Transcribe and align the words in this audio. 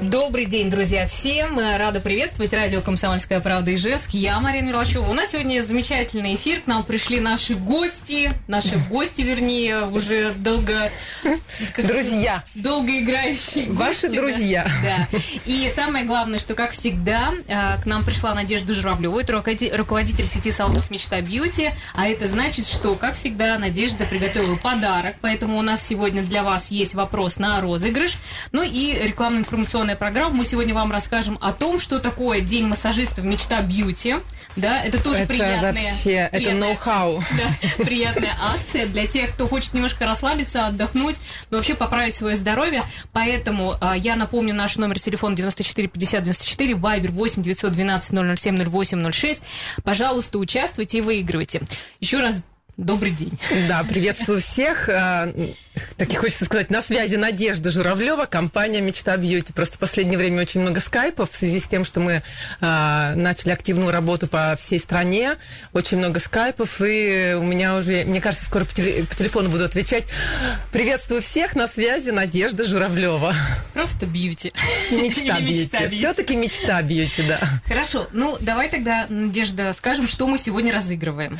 Добрый 0.00 0.44
день, 0.44 0.68
друзья, 0.68 1.06
всем. 1.06 1.58
Рада 1.58 2.00
приветствовать 2.00 2.52
радио 2.52 2.82
«Комсомольская 2.82 3.40
правда» 3.40 3.74
Ижевск. 3.74 4.10
Я 4.10 4.38
Марина 4.40 4.66
Мерлачева. 4.66 5.08
У 5.08 5.14
нас 5.14 5.30
сегодня 5.30 5.62
замечательный 5.62 6.34
эфир. 6.34 6.60
К 6.60 6.66
нам 6.66 6.82
пришли 6.82 7.18
наши 7.18 7.54
гости. 7.54 8.30
Наши 8.46 8.76
гости, 8.90 9.22
вернее, 9.22 9.86
уже 9.86 10.32
долго... 10.34 10.90
Друзья. 11.78 12.44
Долго 12.54 13.00
играющие 13.00 13.72
Ваши 13.72 14.08
гости, 14.08 14.16
друзья. 14.16 14.68
Да. 14.82 15.08
да. 15.10 15.18
И 15.46 15.70
самое 15.74 16.04
главное, 16.04 16.38
что, 16.38 16.54
как 16.54 16.72
всегда, 16.72 17.32
э, 17.48 17.80
к 17.82 17.86
нам 17.86 18.04
пришла 18.04 18.34
Надежда 18.34 18.74
Журавлева. 18.74 19.18
Это 19.18 19.76
руководитель 19.76 20.26
сети 20.26 20.50
салонов 20.50 20.90
«Мечта 20.90 21.22
Бьюти». 21.22 21.70
А 21.94 22.06
это 22.06 22.26
значит, 22.26 22.66
что, 22.66 22.96
как 22.96 23.14
всегда, 23.14 23.56
Надежда 23.56 24.04
приготовила 24.04 24.56
подарок. 24.56 25.16
Поэтому 25.22 25.56
у 25.56 25.62
нас 25.62 25.82
сегодня 25.82 26.22
для 26.22 26.42
вас 26.42 26.70
есть 26.70 26.94
вопрос 26.94 27.38
на 27.38 27.62
розыгрыш. 27.62 28.18
Ну 28.52 28.62
и 28.62 28.92
рекламно-информационная 29.86 29.96
программа. 29.96 30.36
Мы 30.36 30.44
сегодня 30.44 30.74
вам 30.74 30.90
расскажем 30.90 31.38
о 31.40 31.52
том, 31.52 31.78
что 31.78 31.98
такое 32.00 32.40
День 32.40 32.66
массажистов 32.66 33.24
«Мечта 33.24 33.62
Бьюти». 33.62 34.16
Да, 34.56 34.82
это 34.82 35.02
тоже 35.02 35.20
это 35.20 35.28
приятная... 35.28 35.72
вообще, 35.72 36.10
это 36.12 36.36
приятная- 36.36 36.60
ноу-хау. 36.60 37.22
да, 37.78 37.84
приятная 37.84 38.32
акция 38.54 38.86
для 38.86 39.06
тех, 39.06 39.34
кто 39.34 39.46
хочет 39.46 39.74
немножко 39.74 40.06
расслабиться, 40.06 40.66
отдохнуть, 40.66 41.16
но 41.50 41.58
вообще 41.58 41.74
поправить 41.74 42.16
свое 42.16 42.36
здоровье. 42.36 42.82
Поэтому 43.12 43.74
а, 43.80 43.96
я 43.96 44.16
напомню 44.16 44.54
наш 44.54 44.76
номер 44.76 44.98
телефона 44.98 45.36
94 45.36 45.88
50 45.88 46.22
94, 46.22 46.74
Вайбер 46.74 47.10
8 47.10 47.42
912 47.42 48.38
007 48.38 48.68
08 48.68 49.12
06. 49.12 49.42
Пожалуйста, 49.84 50.38
участвуйте 50.38 50.98
и 50.98 51.00
выигрывайте. 51.00 51.62
Еще 52.00 52.20
раз 52.20 52.42
добрый 52.76 53.10
день. 53.10 53.38
Да, 53.68 53.84
приветствую 53.84 54.40
всех. 54.40 54.88
Так 55.96 56.12
и 56.12 56.16
хочется 56.16 56.44
сказать, 56.44 56.70
на 56.70 56.82
связи 56.82 57.16
Надежда 57.16 57.70
Журавлева, 57.70 58.26
компания 58.26 58.80
«Мечта 58.80 59.16
Бьюти». 59.16 59.52
Просто 59.52 59.76
в 59.76 59.78
последнее 59.78 60.18
время 60.18 60.42
очень 60.42 60.60
много 60.60 60.80
скайпов 60.80 61.30
в 61.30 61.34
связи 61.34 61.58
с 61.58 61.66
тем, 61.66 61.84
что 61.84 62.00
мы 62.00 62.22
а, 62.60 63.14
начали 63.14 63.50
активную 63.50 63.90
работу 63.90 64.26
по 64.26 64.54
всей 64.56 64.78
стране. 64.78 65.36
Очень 65.72 65.98
много 65.98 66.20
скайпов, 66.20 66.80
и 66.80 67.34
у 67.36 67.44
меня 67.44 67.76
уже, 67.76 68.04
мне 68.04 68.20
кажется, 68.20 68.46
скоро 68.46 68.64
по, 68.64 68.72
теле- 68.72 69.04
по 69.04 69.14
телефону 69.14 69.50
буду 69.50 69.64
отвечать. 69.64 70.04
Приветствую 70.72 71.22
всех, 71.22 71.54
на 71.56 71.66
связи 71.68 72.10
Надежда 72.10 72.64
Журавлева. 72.64 73.34
Просто 73.74 74.06
бьюти. 74.06 74.52
Мечта 74.90 75.40
Бьюти. 75.40 75.70
«Мечта 75.72 75.88
Все-таки 75.90 76.36
мечта 76.36 76.82
Бьюти, 76.82 77.22
да. 77.22 77.40
Хорошо, 77.66 78.08
ну 78.12 78.36
давай 78.40 78.68
тогда, 78.68 79.06
Надежда, 79.08 79.72
скажем, 79.72 80.08
что 80.08 80.26
мы 80.26 80.38
сегодня 80.38 80.72
разыгрываем. 80.72 81.38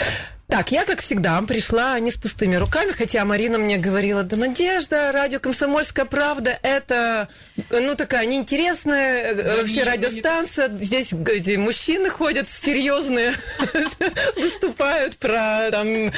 Так, 0.48 0.70
я, 0.70 0.84
как 0.84 1.00
всегда, 1.00 1.42
пришла 1.42 1.98
не 1.98 2.12
с 2.12 2.16
пустыми 2.16 2.54
руками, 2.54 2.92
хотя 2.92 3.24
Марина 3.24 3.58
мне 3.58 3.78
говорила, 3.78 4.22
да, 4.26 4.36
Надежда, 4.36 5.12
радио 5.12 5.38
«Комсомольская 5.38 6.04
правда»– 6.04 6.58
это, 6.62 7.28
ну, 7.70 7.94
такая 7.94 8.26
неинтересная 8.26 9.32
э, 9.32 9.34
Да 9.34 9.56
вообще 9.56 9.76
нет, 9.76 9.86
радиостанция. 9.86 10.68
Здесь 10.76 11.12
эти 11.12 11.56
мужчины 11.56 12.10
ходят 12.10 12.48
серьезные, 12.48 13.34
выступают 14.36 15.16
про, 15.18 15.70
там, 15.70 16.12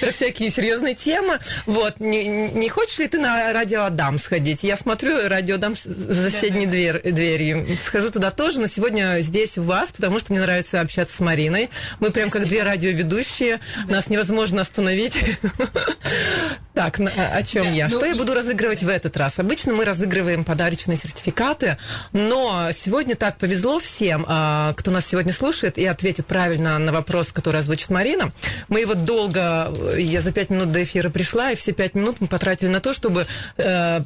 про 0.00 0.10
всякие 0.12 0.50
серьезные 0.50 0.94
темы. 0.94 1.38
Вот, 1.66 2.00
не, 2.00 2.28
не 2.28 2.68
хочешь 2.68 2.98
ли 2.98 3.08
ты 3.08 3.18
на 3.18 3.52
радио 3.52 3.84
Адам 3.84 4.18
сходить? 4.18 4.62
Я 4.62 4.76
смотрю, 4.76 5.28
радио 5.28 5.56
Адам 5.56 5.74
за 5.84 6.30
соседней 6.30 6.66
дверь, 6.66 7.00
дверью. 7.02 7.76
Схожу 7.76 8.10
туда 8.10 8.30
тоже, 8.30 8.60
но 8.60 8.66
сегодня 8.66 9.18
здесь 9.20 9.58
у 9.58 9.62
вас, 9.62 9.92
потому 9.92 10.18
что 10.18 10.32
мне 10.32 10.40
нравится 10.40 10.80
общаться 10.80 11.16
с 11.16 11.20
Мариной. 11.20 11.70
Мы 11.98 12.10
прям 12.10 12.30
как 12.30 12.46
две 12.46 12.62
радиоведущие, 12.62 13.60
нас 13.86 14.08
невозможно 14.08 14.62
остановить. 14.62 15.18
Так, 16.80 16.98
о 16.98 17.42
чем 17.42 17.64
Да, 17.64 17.70
я? 17.70 17.88
ну 17.88 17.96
Что 17.96 18.06
я 18.06 18.16
буду 18.16 18.32
разыгрывать 18.32 18.82
в 18.82 18.88
этот 18.88 19.14
раз? 19.18 19.38
Обычно 19.38 19.74
мы 19.74 19.84
разыгрываем 19.84 20.44
подарочные 20.44 20.96
сертификаты, 20.96 21.76
но 22.12 22.70
сегодня 22.72 23.16
так 23.16 23.36
повезло 23.36 23.78
всем, 23.78 24.24
а, 24.26 24.72
кто 24.78 24.90
нас 24.90 25.04
сегодня 25.06 25.34
слушает 25.34 25.76
и 25.76 25.84
ответит 25.84 26.24
правильно 26.24 26.78
на 26.78 26.90
вопрос, 26.90 27.32
который 27.32 27.60
озвучит 27.60 27.90
Марина. 27.90 28.32
Мы 28.68 28.80
его 28.80 28.94
долго, 28.94 29.70
э, 29.92 30.00
я 30.00 30.22
за 30.22 30.32
пять 30.32 30.48
минут 30.48 30.72
до 30.72 30.82
эфира 30.82 31.10
пришла, 31.10 31.52
и 31.52 31.54
все 31.54 31.72
пять 31.72 31.94
минут 31.94 32.16
мы 32.20 32.28
потратили 32.28 32.68
на 32.68 32.80
то, 32.80 32.94
чтобы 32.94 33.26
э, 33.58 34.00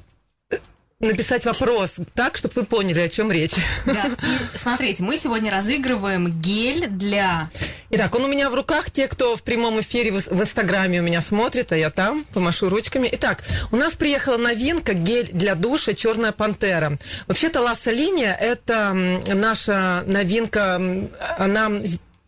написать 1.05 1.45
вопрос 1.45 1.97
так, 2.15 2.37
чтобы 2.37 2.55
вы 2.57 2.65
поняли, 2.65 3.01
о 3.01 3.09
чем 3.09 3.31
речь. 3.31 3.55
Да. 3.87 4.11
И 4.55 4.59
смотрите, 4.59 5.03
мы 5.03 5.17
сегодня 5.17 5.51
разыгрываем 5.51 6.29
гель 6.41 6.89
для... 6.89 7.49
Итак, 7.91 8.15
он 8.15 8.25
у 8.25 8.29
меня 8.29 8.51
в 8.51 8.55
руках. 8.55 8.91
Те, 8.91 9.07
кто 9.09 9.37
в 9.37 9.43
прямом 9.43 9.81
эфире 9.81 10.11
в, 10.11 10.27
в 10.27 10.41
Инстаграме 10.41 11.01
у 11.01 11.03
меня 11.03 11.21
смотрит, 11.21 11.73
а 11.73 11.77
я 11.77 11.91
там, 11.91 12.25
помашу 12.33 12.69
ручками. 12.69 13.09
Итак, 13.13 13.45
у 13.71 13.77
нас 13.77 13.95
приехала 13.95 14.37
новинка 14.37 14.95
гель 14.95 15.31
для 15.33 15.55
душа 15.55 15.95
«Черная 15.95 16.33
пантера». 16.33 16.99
Вообще-то 17.27 17.61
Ласса 17.61 17.91
линия– 17.91 18.35
это 18.41 18.93
наша 18.93 20.03
новинка, 20.07 20.81
она 21.39 21.71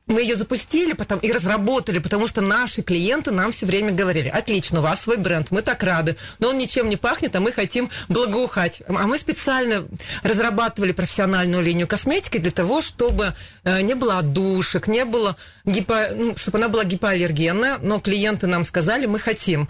мы 0.07 0.21
ее 0.21 0.37
запустили 0.37 0.93
потом 0.93 1.19
и 1.19 1.33
разработали, 1.33 1.99
потому 1.99 2.29
что 2.29 2.41
наши 2.41 2.83
клиенты 2.83 3.33
нам 3.33 3.53
все 3.53 3.67
время 3.67 3.93
говорили, 3.93 4.29
отлично, 4.29 4.79
у 4.79 4.83
вас 4.83 5.03
свой 5.03 5.17
бренд, 5.17 5.51
мы 5.51 5.63
так 5.63 5.83
рады, 5.83 6.17
но 6.39 6.51
он 6.51 6.59
ничем 6.59 6.89
не 6.89 6.97
пахнет, 6.97 7.35
а 7.35 7.41
мы 7.41 7.53
хотим 7.53 7.91
благоухать. 8.09 8.83
А 8.87 9.07
мы 9.07 9.19
специально 9.19 9.87
разрабатывали 10.23 10.93
профессиональную 10.93 11.63
линию 11.63 11.89
косметики 11.89 12.39
для 12.39 12.53
того, 12.53 12.83
чтобы 12.83 13.35
э, 13.65 13.83
не 13.83 13.95
было 13.95 14.19
отдушек, 14.19 14.87
не 14.87 15.05
было 15.05 15.37
гипо... 15.65 16.09
ну, 16.15 16.37
чтобы 16.37 16.59
она 16.59 16.69
была 16.69 16.85
гипоаллергенная, 16.85 17.79
но 17.79 18.01
клиенты 18.01 18.47
нам 18.47 18.65
сказали, 18.65 19.07
мы 19.07 19.19
хотим. 19.19 19.69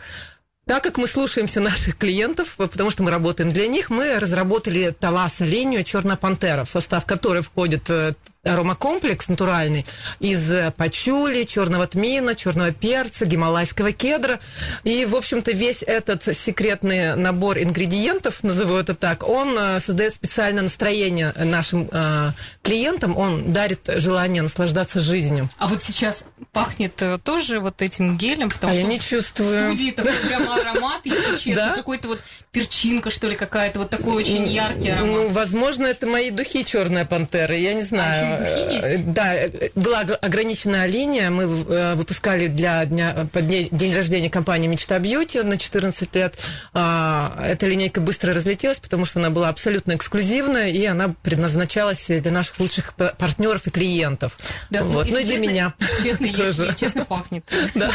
Так 0.67 0.83
как 0.83 0.99
мы 0.99 1.07
слушаемся 1.07 1.61
наших 1.61 1.97
клиентов, 1.97 2.57
потому 2.57 2.91
что 2.91 3.05
мы 3.05 3.13
работаем 3.13 3.51
для 3.51 3.69
них, 3.69 3.89
мы 3.89 4.19
разработали 4.19 4.91
Таласа 4.91 5.45
линию 5.45 5.85
Черная 5.85 6.17
пантера, 6.17 6.65
в 6.65 6.69
состав 6.69 7.07
которой 7.07 7.43
входит 7.43 7.89
э, 7.89 8.15
аромакомплекс 8.47 9.29
натуральный 9.29 9.85
из 10.21 10.51
э, 10.51 10.73
пачули, 10.77 11.43
черного 11.45 11.87
тмина, 11.87 12.35
черного 12.35 12.71
перца, 12.73 13.27
гималайского 13.27 13.93
кедра. 13.93 14.39
И, 14.85 15.05
в 15.05 15.15
общем-то, 15.17 15.53
весь 15.53 15.83
этот 15.83 16.25
секретный 16.37 17.17
набор 17.17 17.59
ингредиентов, 17.59 18.43
назову 18.43 18.77
это 18.77 18.95
так, 18.95 19.29
он 19.29 19.57
э, 19.59 19.81
создает 19.81 20.15
специальное 20.15 20.63
настроение 20.63 21.33
нашим 21.37 21.89
э, 21.91 22.31
клиентам, 22.63 23.17
он 23.17 23.53
дарит 23.53 23.89
желание 23.97 24.43
наслаждаться 24.43 25.01
жизнью. 25.01 25.49
А 25.59 25.67
вот 25.69 25.83
сейчас 25.83 26.25
пахнет 26.53 27.01
э, 27.03 27.19
тоже 27.23 27.61
вот 27.61 27.83
этим 27.83 28.17
гелем, 28.17 28.51
потому 28.51 28.73
А 28.73 28.75
что 28.75 28.83
я 28.83 28.89
не 28.89 28.99
в 28.99 29.05
чувствую. 29.05 29.69
студии 29.71 29.91
такой 29.91 30.13
прямо 30.29 30.55
аромат, 30.57 31.01
если 31.05 31.37
честно, 31.37 31.69
Да? 31.69 31.75
какой-то 31.77 32.09
вот 32.09 32.21
перчинка, 32.53 33.11
что 33.11 33.29
ли, 33.29 33.35
какая-то, 33.35 33.79
вот 33.81 33.91
такой 33.91 34.15
очень 34.15 34.47
яркий 34.49 34.91
аромат. 34.91 35.15
Ну, 35.15 35.29
возможно, 35.29 35.87
это 35.87 36.07
мои 36.07 36.31
духи 36.31 36.65
Черная 36.65 37.05
пантера, 37.05 37.55
я 37.57 37.75
не 37.75 37.83
знаю. 37.83 38.35
еще 38.35 38.36
Э, 38.41 38.99
Да, 38.99 39.35
э, 39.35 39.71
была 39.75 40.01
ог- 40.03 40.19
ограниченная 40.21 40.87
линия, 40.87 41.31
мы 41.31 41.45
э, 41.45 41.95
выпускали 41.95 42.47
для 42.47 42.85
дня, 42.85 43.27
под 43.33 43.49
день, 43.49 43.95
рождения 43.95 44.31
компании 44.31 44.69
Мечта 44.69 44.99
Бьюти 44.99 45.43
на 45.43 45.57
14 45.57 46.15
лет. 46.15 46.37
А, 46.75 47.39
Эта 47.47 47.67
линейка 47.67 48.01
быстро 48.01 48.33
разлетелась, 48.35 48.79
потому 48.79 49.05
что 49.05 49.19
она 49.21 49.31
была 49.31 49.49
абсолютно 49.49 49.95
эксклюзивная, 49.95 50.69
и 50.69 50.85
она 50.85 51.15
предназначалась 51.23 52.07
для 52.09 52.31
наших 52.31 52.59
лучших 52.61 52.95
партнеров 52.95 53.67
и 53.67 53.71
клиентов. 53.71 54.37
Да, 54.71 54.83
вот. 54.85 55.07
если 55.07 55.13
Ну 55.13 55.19
и 55.19 55.25
для 55.25 55.35
честно- 55.37 55.51
меня. 55.51 55.75
Честно, 56.03 56.25
если 56.27 56.75
честно, 56.77 57.05
пахнет. 57.05 57.45
Да. 57.75 57.91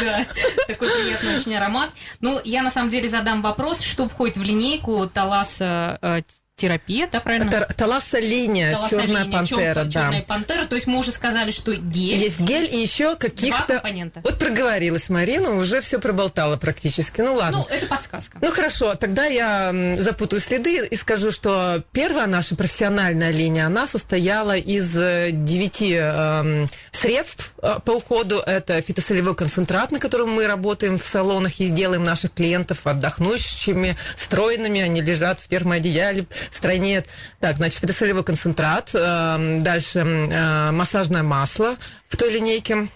Такой 0.66 0.88
приятный 0.90 1.36
очень 1.38 1.54
аромат. 1.54 1.90
Ну, 2.20 2.40
я 2.44 2.62
на 2.62 2.70
самом 2.70 2.88
деле 2.88 3.08
задам 3.08 3.42
вопрос, 3.42 3.80
что 3.80 4.08
входит 4.08 4.36
в 4.36 4.42
линейку 4.42 5.06
Таласа 5.06 5.98
терапия, 6.56 7.08
да, 7.10 7.20
правильно? 7.20 7.50
Та- 7.50 7.66
Таласа 7.74 8.20
линия, 8.20 8.72
Таласа 8.72 8.90
Черная 8.90 9.24
пантера, 9.24 9.84
да. 9.84 9.90
Черная 9.90 10.22
пантера. 10.22 10.64
То 10.66 10.74
есть 10.76 10.86
мы 10.86 10.98
уже 10.98 11.10
сказали, 11.10 11.50
что 11.50 11.74
гель. 11.74 12.18
Есть 12.18 12.40
гель 12.40 12.68
и 12.72 12.80
еще 12.80 13.16
каких-то... 13.16 13.82
Вот 14.22 14.38
проговорилась 14.38 15.08
Марина, 15.08 15.50
уже 15.56 15.80
все 15.80 15.98
проболтала 15.98 16.56
практически. 16.56 17.20
Ну 17.20 17.34
ладно. 17.34 17.58
Ну, 17.58 17.74
это 17.74 17.86
подсказка. 17.86 18.38
Ну 18.40 18.50
хорошо, 18.50 18.94
тогда 18.94 19.24
я 19.24 19.96
запутаю 19.98 20.40
следы 20.40 20.86
и 20.86 20.96
скажу, 20.96 21.30
что 21.30 21.82
первая 21.92 22.26
наша 22.26 22.54
профессиональная 22.54 23.32
линия, 23.32 23.66
она 23.66 23.86
состояла 23.86 24.56
из 24.56 24.96
э, 24.96 25.30
девяти 25.32 25.94
эм, 25.94 26.68
средств 26.92 27.54
э, 27.62 27.78
по 27.84 27.92
уходу. 27.92 28.38
Это 28.38 28.80
фитосолевой 28.80 29.34
концентрат, 29.34 29.90
на 29.90 29.98
котором 29.98 30.30
мы 30.30 30.46
работаем 30.46 30.98
в 30.98 31.04
салонах 31.04 31.60
и 31.60 31.68
делаем 31.68 32.04
наших 32.04 32.32
клиентов 32.34 32.86
отдохнущими, 32.86 33.96
стройными. 34.16 34.80
Они 34.80 35.00
лежат 35.00 35.40
в 35.40 35.48
термоодеяле, 35.48 36.26
стройнеют. 36.50 37.06
Так, 37.40 37.56
значит, 37.56 37.80
фитосолевой 37.80 38.24
концентрат. 38.24 38.90
эм, 38.94 39.62
Дальше 39.62 40.00
э, 40.00 40.70
массажное 40.70 41.22
масло 41.22 41.76
в 42.08 42.16
той 42.16 42.32
линейке. 42.32 42.88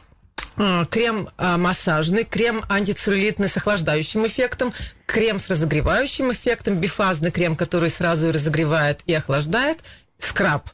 Э, 0.59 0.85
крем 0.91 1.29
э, 1.37 1.57
массажный, 1.57 2.25
крем 2.25 2.65
антицеллюлитный 2.69 3.49
с 3.49 3.57
охлаждающим 3.57 4.27
эффектом, 4.27 4.73
крем 5.05 5.39
с 5.39 5.49
разогревающим 5.49 6.33
эффектом, 6.33 6.77
бифазный 6.77 7.31
крем, 7.31 7.57
который 7.57 7.91
сразу 7.91 8.29
и 8.29 8.33
разогревает 8.33 9.01
и 9.07 9.13
охлаждает, 9.13 9.81
скраб. 10.19 10.71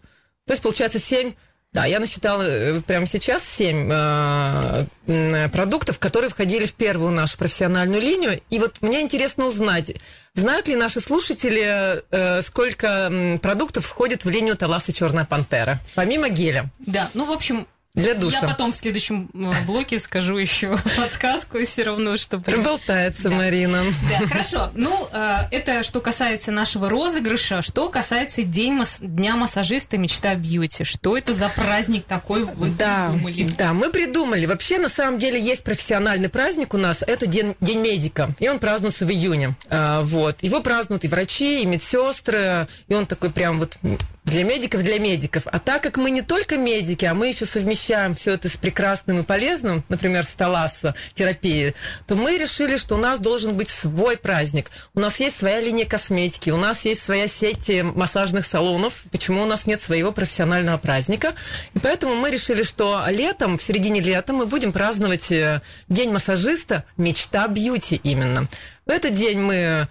То 0.47 0.53
есть, 0.53 0.63
получается, 0.63 0.99
7 0.99 1.35
да, 1.73 1.87
я 1.87 2.01
насчитала 2.01 2.43
э, 2.43 2.81
прямо 2.83 3.07
сейчас 3.07 3.43
семь 3.45 3.91
э, 3.91 5.49
продуктов, 5.49 5.99
которые 5.99 6.29
входили 6.29 6.67
в 6.67 6.75
первую 6.75 7.13
нашу 7.13 7.39
профессиональную 7.39 8.03
линию. 8.03 8.43
И 8.51 8.59
вот 8.59 8.83
мне 8.83 9.01
интересно 9.01 9.47
узнать, 9.47 9.93
знают 10.35 10.69
ли 10.69 10.77
наши 10.77 11.01
слушатели, 11.01 12.03
э, 12.11 12.43
сколько 12.43 13.39
продуктов 13.41 13.87
входит 13.87 14.27
в 14.27 14.29
линию 14.29 14.55
Таласа 14.57 14.93
Черная 14.93 15.25
Пантера, 15.25 15.81
помимо 15.95 16.29
геля? 16.29 16.71
Да, 16.79 17.09
ну, 17.15 17.25
в 17.25 17.33
общем, 17.33 17.67
для 17.95 18.15
душа. 18.15 18.39
Я 18.41 18.49
потом 18.49 18.73
в 18.73 18.77
следующем 18.77 19.29
э, 19.35 19.67
блоке 19.67 19.99
скажу 19.99 20.39
еще 20.39 20.79
подсказку 20.97 21.63
все 21.63 21.83
равно, 21.83 22.17
чтобы... 22.17 22.43
Проболтается 22.45 23.29
да. 23.29 23.37
Марина. 23.37 23.85
Да, 24.09 24.27
хорошо. 24.27 24.71
Ну, 24.75 25.09
э, 25.13 25.37
это 25.51 25.83
что 25.83 26.01
касается 26.01 26.53
нашего 26.53 26.89
розыгрыша. 26.89 27.61
Что 27.61 27.91
касается 27.91 28.45
день 28.45 28.73
мас... 28.73 28.97
Дня 29.01 29.37
массажиста 29.37 29.99
«Мечта 29.99 30.35
бьюти». 30.35 30.85
Что 30.85 31.19
это 31.19 31.35
за 31.35 31.51
праздник 31.51 32.07
такой 32.07 32.45
вы 32.45 32.71
да, 32.71 33.11
придумали? 33.11 33.55
Да, 33.59 33.73
мы 33.75 33.91
придумали. 33.91 34.47
Вообще, 34.47 34.79
на 34.79 34.89
самом 34.89 35.19
деле, 35.19 35.39
есть 35.39 35.63
профессиональный 35.63 36.31
праздник 36.31 36.73
у 36.73 36.79
нас. 36.79 37.03
Это 37.07 37.27
День, 37.27 37.57
день 37.61 37.81
медика. 37.81 38.31
И 38.39 38.49
он 38.49 38.59
празднуется 38.59 39.05
в 39.05 39.11
июне. 39.11 39.55
А, 39.69 40.01
вот. 40.01 40.43
Его 40.43 40.61
празднуют 40.61 41.05
и 41.05 41.09
врачи, 41.09 41.63
и 41.63 41.67
медсестры. 41.67 42.69
И 42.89 42.95
он 42.95 43.05
такой 43.05 43.31
прям 43.31 43.59
вот 43.59 43.77
для 44.25 44.45
медиков, 44.45 44.83
для 44.83 44.99
медиков. 44.99 45.47
А 45.47 45.59
так 45.59 45.83
как 45.83 45.97
мы 45.97 46.11
не 46.11 46.23
только 46.23 46.57
медики, 46.57 47.05
а 47.05 47.15
мы 47.15 47.29
еще 47.29 47.45
совмещаем 47.45 48.15
все 48.15 48.33
это 48.33 48.49
с 48.49 48.57
прекрасным 48.57 49.21
и 49.21 49.23
полезным, 49.25 49.85
например, 49.89 50.25
с 50.25 50.37
терапии, 51.15 51.75
то 52.07 52.15
мы 52.15 52.39
решили, 52.39 52.77
что 52.77 52.95
у 52.95 52.99
нас 52.99 53.19
должен 53.19 53.55
быть 53.55 53.69
свой 53.69 54.17
праздник. 54.17 54.71
У 54.95 55.01
нас 55.01 55.19
есть 55.19 55.39
своя 55.39 55.61
линия 55.61 55.87
косметики, 55.87 56.51
у 56.51 56.57
нас 56.57 56.85
есть 56.85 57.05
своя 57.05 57.27
сеть 57.27 57.69
массажных 57.83 58.47
салонов. 58.47 59.05
Почему 59.11 59.43
у 59.43 59.47
нас 59.47 59.67
нет 59.67 59.83
своего 59.83 60.13
профессионального 60.13 60.79
праздника? 60.79 61.35
И 61.75 61.79
поэтому 61.81 62.15
мы 62.15 62.31
решили, 62.31 62.63
что 62.63 63.03
летом, 63.09 63.59
в 63.59 63.63
середине 63.63 64.01
лета 64.01 64.33
мы 64.33 64.47
будем 64.47 64.73
праздновать 64.73 65.33
э, 65.33 65.63
День 65.89 66.13
массажиста 66.13 66.85
«Мечта 66.97 67.49
бьюти» 67.49 68.01
именно. 68.03 68.49
В 68.85 68.91
этот 68.91 69.15
день 69.15 69.39
мы 69.39 69.55
э, 69.55 69.87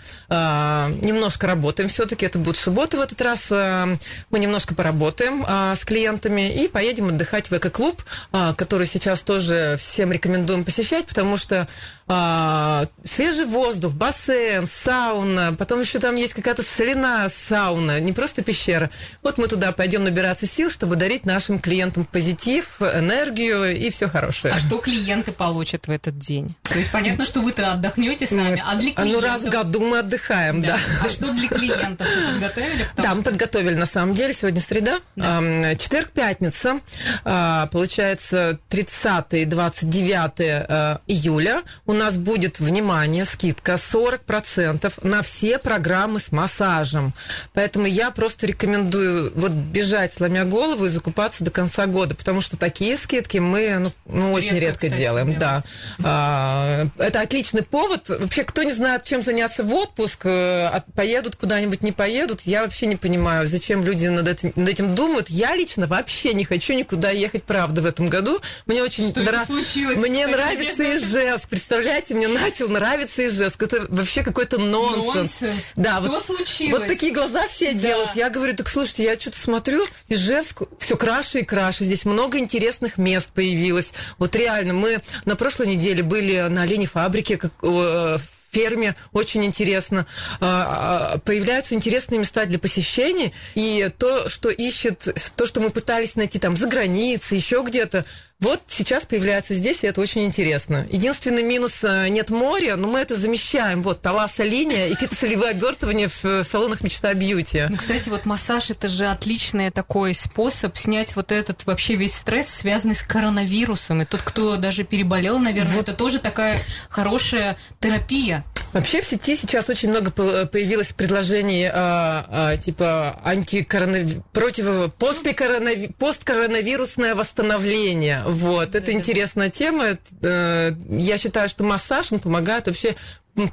немножко 1.02 1.48
работаем, 1.48 1.88
все-таки 1.88 2.26
это 2.26 2.38
будет 2.38 2.58
суббота 2.58 2.98
в 2.98 3.00
этот 3.00 3.22
раз. 3.22 3.48
Э, 3.50 3.96
мы 4.30 4.40
немножко 4.40 4.76
поработаем 4.76 5.46
э, 5.48 5.76
с 5.78 5.86
клиентами 5.86 6.54
и 6.54 6.68
поедем 6.68 7.08
отдыхать 7.08 7.50
в 7.50 7.54
эко-клуб, 7.54 8.04
э, 8.34 8.54
который 8.58 8.86
сейчас 8.86 9.22
тоже 9.22 9.78
всем 9.80 10.12
рекомендуем 10.12 10.66
посещать, 10.66 11.06
потому 11.06 11.38
что 11.38 11.70
э, 12.10 12.86
свежий 13.06 13.46
воздух, 13.46 13.94
бассейн, 13.94 14.68
сауна, 14.68 15.56
потом 15.58 15.80
еще 15.80 16.00
там 16.00 16.18
есть 16.18 16.34
какая-то 16.34 16.62
соляная 16.62 17.30
сауна, 17.30 17.98
не 18.02 18.12
просто 18.12 18.42
пещера. 18.44 18.90
Вот 19.24 19.38
мы 19.38 19.48
туда 19.48 19.72
пойдем 19.72 20.04
набираться 20.04 20.46
сил, 20.46 20.70
чтобы 20.70 20.98
дарить 20.98 21.26
нашим 21.26 21.60
клиентам 21.60 22.04
позитив, 22.04 22.82
энергию 22.82 23.74
и 23.74 23.90
все 23.90 24.10
хорошее. 24.10 24.54
А 24.54 24.60
что 24.60 24.80
клиенты 24.80 25.32
получат 25.32 25.88
в 25.88 25.92
этот 25.92 26.18
день? 26.18 26.58
То 26.64 26.78
есть 26.78 26.92
понятно, 26.92 27.24
что 27.24 27.40
вы-то 27.40 27.72
отдохнете 27.72 28.28
сами, 28.28 28.62
а 28.66 28.81
для 28.82 28.92
клиентов? 28.94 29.22
Ну, 29.22 29.28
раз 29.28 29.42
в 29.44 29.50
году 29.50 29.82
мы 29.82 30.00
отдыхаем, 30.00 30.62
да. 30.62 30.78
да. 30.78 31.06
А 31.06 31.10
что 31.10 31.32
для 31.32 31.48
клиентов 31.48 32.08
вы 32.08 32.34
подготовили? 32.34 32.88
Потому 32.96 32.96
да, 32.96 33.04
что... 33.04 33.16
мы 33.16 33.24
подготовили, 33.24 33.76
на 33.76 33.86
самом 33.86 34.16
деле. 34.16 34.34
Сегодня 34.34 34.62
среда. 34.62 35.00
Да. 35.16 35.76
Четверг, 35.76 36.12
пятница. 36.12 36.80
А, 37.24 37.68
получается, 37.68 38.60
30 38.70 39.26
и 39.34 39.46
29 39.46 40.32
э, 40.40 40.98
июля 41.08 41.64
у 41.86 41.94
нас 41.94 42.18
будет, 42.18 42.60
внимание, 42.60 43.26
скидка 43.26 43.74
40% 43.74 45.08
на 45.08 45.22
все 45.22 45.58
программы 45.58 46.20
с 46.20 46.32
массажем. 46.32 47.14
Поэтому 47.54 47.86
я 47.86 48.12
просто 48.12 48.48
рекомендую 48.48 49.32
вот 49.36 49.52
бежать, 49.52 50.14
сломя 50.14 50.46
голову, 50.46 50.86
и 50.86 50.90
закупаться 50.90 51.44
до 51.44 51.52
конца 51.52 51.86
года, 51.86 52.16
потому 52.16 52.42
что 52.42 52.58
такие 52.58 52.98
скидки 52.98 53.38
мы 53.38 53.78
ну, 53.80 53.92
ну 54.06 54.34
очень 54.34 54.58
редко, 54.58 54.88
редко 54.88 54.98
делаем. 54.98 55.38
Да. 55.38 55.64
А, 56.04 56.88
это 56.98 57.22
отличный 57.22 57.64
повод. 57.64 58.10
Вообще, 58.10 58.44
кто 58.44 58.64
не 58.64 58.71
не 58.72 58.76
знают, 58.76 59.04
чем 59.04 59.22
заняться 59.22 59.64
в 59.64 59.74
отпуск, 59.74 60.26
э, 60.26 60.82
поедут 60.96 61.36
куда-нибудь, 61.36 61.84
не 61.84 61.92
поедут, 61.92 62.42
я 62.46 62.64
вообще 62.64 62.86
не 62.86 62.96
понимаю, 62.96 63.46
зачем 63.46 63.84
люди 63.84 64.08
над 64.08 64.28
этим, 64.28 64.54
над 64.56 64.70
этим 64.70 64.96
думают. 64.96 65.30
Я 65.30 65.56
лично 65.56 65.88
вообще 65.88 66.34
не 66.34 66.46
хочу 66.46 66.74
никуда 66.74 67.12
ехать, 67.12 67.44
правда, 67.44 67.82
в 67.82 67.86
этом 67.86 68.08
году. 68.08 68.40
Мне 68.66 68.82
очень 68.82 69.10
Что 69.10 69.22
нрав... 69.22 69.48
случилось? 69.48 69.98
Мне 69.98 70.26
нравится 70.26 70.96
Ижевск. 70.96 71.50
Представляете, 71.50 72.16
мне 72.16 72.30
начал 72.30 72.70
нравиться 72.70 73.28
Ижевск. 73.28 73.62
Это 73.62 73.86
вообще 73.90 74.24
какой-то 74.24 74.58
нонсенс. 74.58 75.42
нонсенс. 75.42 75.74
Да, 75.76 76.00
Что 76.00 76.08
вот, 76.08 76.26
случилось? 76.26 76.80
Вот 76.80 76.88
такие 76.88 77.12
глаза 77.12 77.48
все 77.48 77.74
да. 77.74 77.80
делают. 77.80 78.12
Я 78.16 78.30
говорю, 78.30 78.56
так 78.56 78.70
слушайте, 78.70 79.04
я 79.04 79.20
что-то 79.20 79.40
смотрю, 79.40 79.86
Ижевск 80.08 80.62
все 80.80 80.96
краше 80.96 81.40
и 81.40 81.44
краше. 81.44 81.84
Здесь 81.84 82.06
много 82.06 82.38
интересных 82.40 82.98
мест 82.98 83.30
появилось. 83.34 83.92
Вот 84.18 84.34
реально, 84.36 84.74
мы 84.74 85.02
на 85.26 85.36
прошлой 85.36 85.68
неделе 85.68 86.04
были 86.04 86.40
на 86.48 86.62
оленей 86.62 86.86
фабрике, 86.86 87.36
как, 87.36 87.52
э, 87.64 88.18
ферме, 88.52 88.96
очень 89.12 89.44
интересно. 89.46 90.06
А, 90.40 91.14
а, 91.14 91.18
появляются 91.20 91.74
интересные 91.74 92.20
места 92.20 92.46
для 92.46 92.60
посещений, 92.60 93.34
и 93.56 93.90
то, 93.98 94.30
что 94.30 94.50
ищет, 94.50 95.08
то, 95.36 95.46
что 95.46 95.62
мы 95.62 95.70
пытались 95.70 96.16
найти 96.16 96.40
там 96.40 96.58
за 96.58 96.68
границей, 96.68 97.38
еще 97.38 97.64
где-то, 97.66 98.06
вот 98.42 98.64
сейчас 98.68 99.06
появляется 99.06 99.54
здесь, 99.54 99.84
и 99.84 99.88
это 99.88 100.02
очень 100.02 100.26
интересно. 100.26 100.88
Единственный 100.90 101.44
минус 101.44 101.84
э,– 101.84 102.08
нет 102.10 102.32
моря, 102.32 102.76
но 102.76 102.88
мы 102.88 103.00
это 103.00 103.16
замещаем. 103.16 103.84
Вот 103.84 104.02
таласа 104.02 104.44
линия 104.44 104.88
и 104.88 104.96
фитосолевые 104.96 105.52
обертывания 105.52 106.08
в 106.08 106.26
э, 106.26 106.44
салонах 106.44 106.82
«Мечта 106.82 107.14
Бьюти». 107.14 107.68
Ну, 107.70 107.78
кстати, 107.78 108.10
вот 108.10 108.26
массаж– 108.26 108.70
это 108.72 108.88
же 108.88 109.06
отличный 109.06 109.70
такой 109.70 110.16
способ 110.16 110.76
снять 110.76 111.16
вот 111.16 111.32
этот 111.32 111.68
вообще 111.68 111.94
весь 111.94 112.16
стресс, 112.16 112.48
связанный 112.48 112.96
с 112.96 113.04
коронавирусом. 113.04 114.02
И 114.02 114.06
тот, 114.06 114.24
кто 114.24 114.58
даже 114.58 114.86
переболел, 114.86 115.38
наверное, 115.38 115.76
вот. 115.76 115.88
это 115.88 115.94
тоже 115.94 116.18
такая 116.18 116.60
хорошая 116.90 117.58
терапия. 117.80 118.44
Вообще 118.74 119.02
в 119.02 119.06
сети 119.06 119.36
сейчас 119.36 119.70
очень 119.70 119.90
много 119.90 120.10
появилось 120.12 120.94
предложений 120.94 121.70
а, 121.74 122.26
а, 122.28 122.58
типа 122.58 123.20
антикоронавирус, 123.24 124.24
против 124.32 124.94
после 124.96 125.34
коронави... 125.34 125.92
посткоронавирусное 126.00 127.14
восстановление 127.14 128.24
вот, 128.32 128.76
это 128.76 128.92
интересная 128.92 129.50
тема. 129.50 129.98
Э, 130.22 130.74
я 130.90 131.18
считаю, 131.18 131.50
что 131.50 131.64
массаж, 131.64 132.12
он 132.12 132.20
помогает 132.20 132.68
вообще 132.68 132.96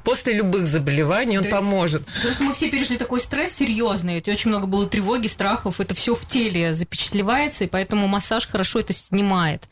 после 0.03 0.33
любых 0.33 0.67
заболеваний 0.67 1.37
он 1.37 1.43
да, 1.43 1.51
поможет. 1.51 2.05
Потому 2.05 2.33
что 2.33 2.43
мы 2.43 2.53
все 2.53 2.69
пережили 2.69 2.97
такой 2.97 3.21
стресс 3.21 3.53
серьезный, 3.53 4.17
очень 4.25 4.49
много 4.49 4.67
было 4.67 4.85
тревоги, 4.85 5.27
страхов, 5.27 5.79
это 5.79 5.95
все 5.95 6.15
в 6.15 6.25
теле 6.25 6.73
запечатлевается, 6.73 7.63
и 7.63 7.67
поэтому 7.67 8.07
массаж 8.07 8.47
хорошо 8.47 8.79
это 8.79 8.93
снимает. 8.93 9.69